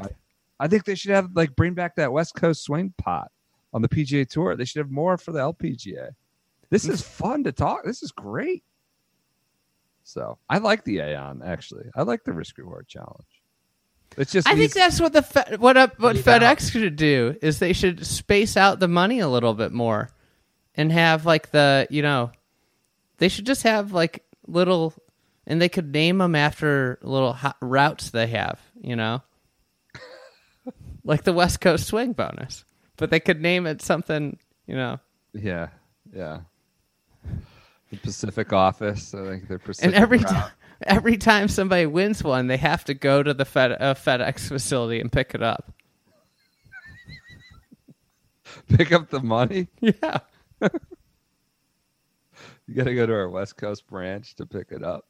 [0.60, 3.30] I, think they should have like bring back that West Coast swing pot
[3.74, 4.56] on the PGA Tour.
[4.56, 6.12] They should have more for the LPGA.
[6.70, 7.84] This is fun to talk.
[7.84, 8.64] This is great.
[10.04, 11.90] So I like the Aon actually.
[11.96, 13.28] I like the risk reward challenge.
[14.18, 17.36] It's just I think that's what the Fe- what up what Money FedEx should do
[17.42, 20.10] is they should space out the money a little bit more,
[20.76, 22.32] and have like the you know,
[23.18, 24.94] they should just have like little,
[25.46, 29.22] and they could name them after little hot routes they have, you know,
[31.04, 32.66] like the West Coast Swing bonus,
[32.98, 35.00] but they could name it something, you know,
[35.34, 35.70] Yeah,
[36.14, 36.40] yeah.
[37.92, 39.14] The Pacific office.
[39.14, 39.86] I think they're Pacific.
[39.88, 40.50] and every time
[40.84, 45.00] every time somebody wins one, they have to go to the Fed, uh, FedEx facility
[45.02, 45.74] and pick it up.
[48.78, 49.68] Pick up the money.
[49.82, 50.20] Yeah.
[52.68, 55.06] You got to go to our West Coast branch to pick it up.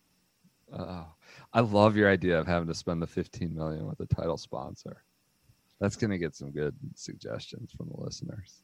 [0.73, 1.05] Oh,
[1.53, 5.03] I love your idea of having to spend the 15 million with a title sponsor.
[5.79, 8.63] That's going to get some good suggestions from the listeners.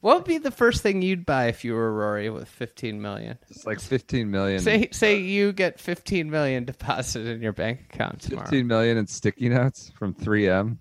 [0.00, 3.38] What would be the first thing you'd buy if you were Rory with 15 million?
[3.50, 4.60] It's like 15 million.
[4.60, 8.46] Say say uh, you get 15 million deposited in your bank account tomorrow.
[8.46, 10.78] 15 million in sticky notes from 3M.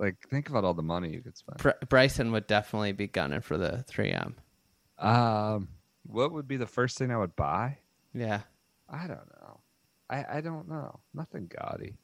[0.00, 1.58] Like, think about all the money you could spend.
[1.58, 4.34] Br- Bryson would definitely be gunning for the 3M.
[4.98, 5.68] Um,
[6.06, 7.78] what would be the first thing I would buy?
[8.14, 8.40] Yeah.
[8.88, 9.60] I don't know.
[10.10, 11.00] I, I don't know.
[11.12, 11.94] Nothing gaudy.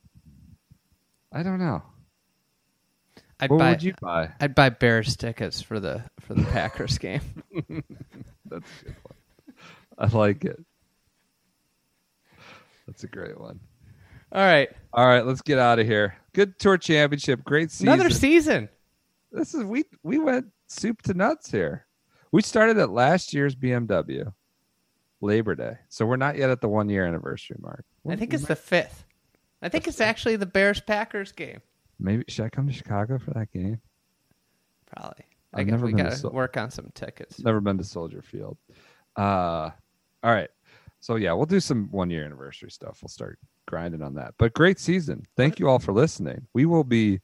[1.33, 1.83] I don't know.
[3.39, 4.31] I'd what buy would you buy?
[4.41, 7.23] I'd buy Bears tickets for the for the Packers game.
[8.47, 9.57] That's a good one.
[9.99, 10.63] I like it.
[12.87, 13.61] That's a great one.
[14.33, 14.69] All right.
[14.93, 16.17] All right, let's get out of here.
[16.33, 17.45] Good tour championship.
[17.45, 17.89] Great season.
[17.93, 18.69] Another season.
[19.33, 21.87] this is we we went soup to nuts here.
[22.33, 24.33] We started at last year's BMW
[25.21, 27.85] Labor Day, so we're not yet at the one year anniversary mark.
[28.09, 29.05] I think it's the 5th.
[29.63, 31.61] I think it's actually the Bears Packers game.
[31.99, 33.81] Maybe should I come to Chicago for that game?
[34.87, 35.25] Probably.
[35.53, 37.41] I I've guess never we been to got to Sol- work on some tickets.
[37.41, 38.57] Never been to Soldier Field.
[39.17, 39.71] Uh,
[40.23, 40.49] all right.
[41.01, 43.01] So yeah, we'll do some one year anniversary stuff.
[43.03, 44.35] We'll start grinding on that.
[44.39, 45.27] But great season.
[45.37, 46.47] Thank you all for listening.
[46.55, 47.21] We will be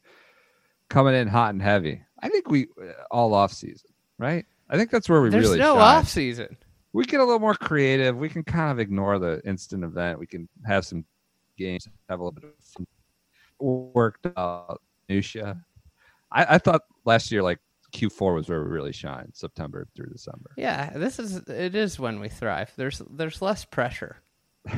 [0.91, 2.03] coming in hot and heavy.
[2.21, 2.69] I think we
[3.11, 4.45] all off season, right?
[4.69, 5.83] I think that's where we There's really no shine.
[5.83, 6.57] off season.
[6.93, 8.17] we get a little more creative.
[8.17, 10.19] We can kind of ignore the instant event.
[10.19, 11.05] We can have some
[11.57, 12.87] games, have a little bit of
[13.59, 15.62] worked out minutia.
[16.33, 17.59] I, I thought last year like
[17.93, 20.51] Q4 was where we really shine, September through December.
[20.57, 22.73] Yeah, this is it is when we thrive.
[22.77, 24.17] There's there's less pressure.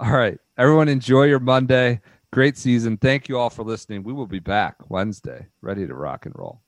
[0.00, 2.00] All right, everyone, enjoy your Monday.
[2.32, 2.98] Great season.
[2.98, 4.02] Thank you all for listening.
[4.02, 6.60] We will be back Wednesday, ready to rock and roll.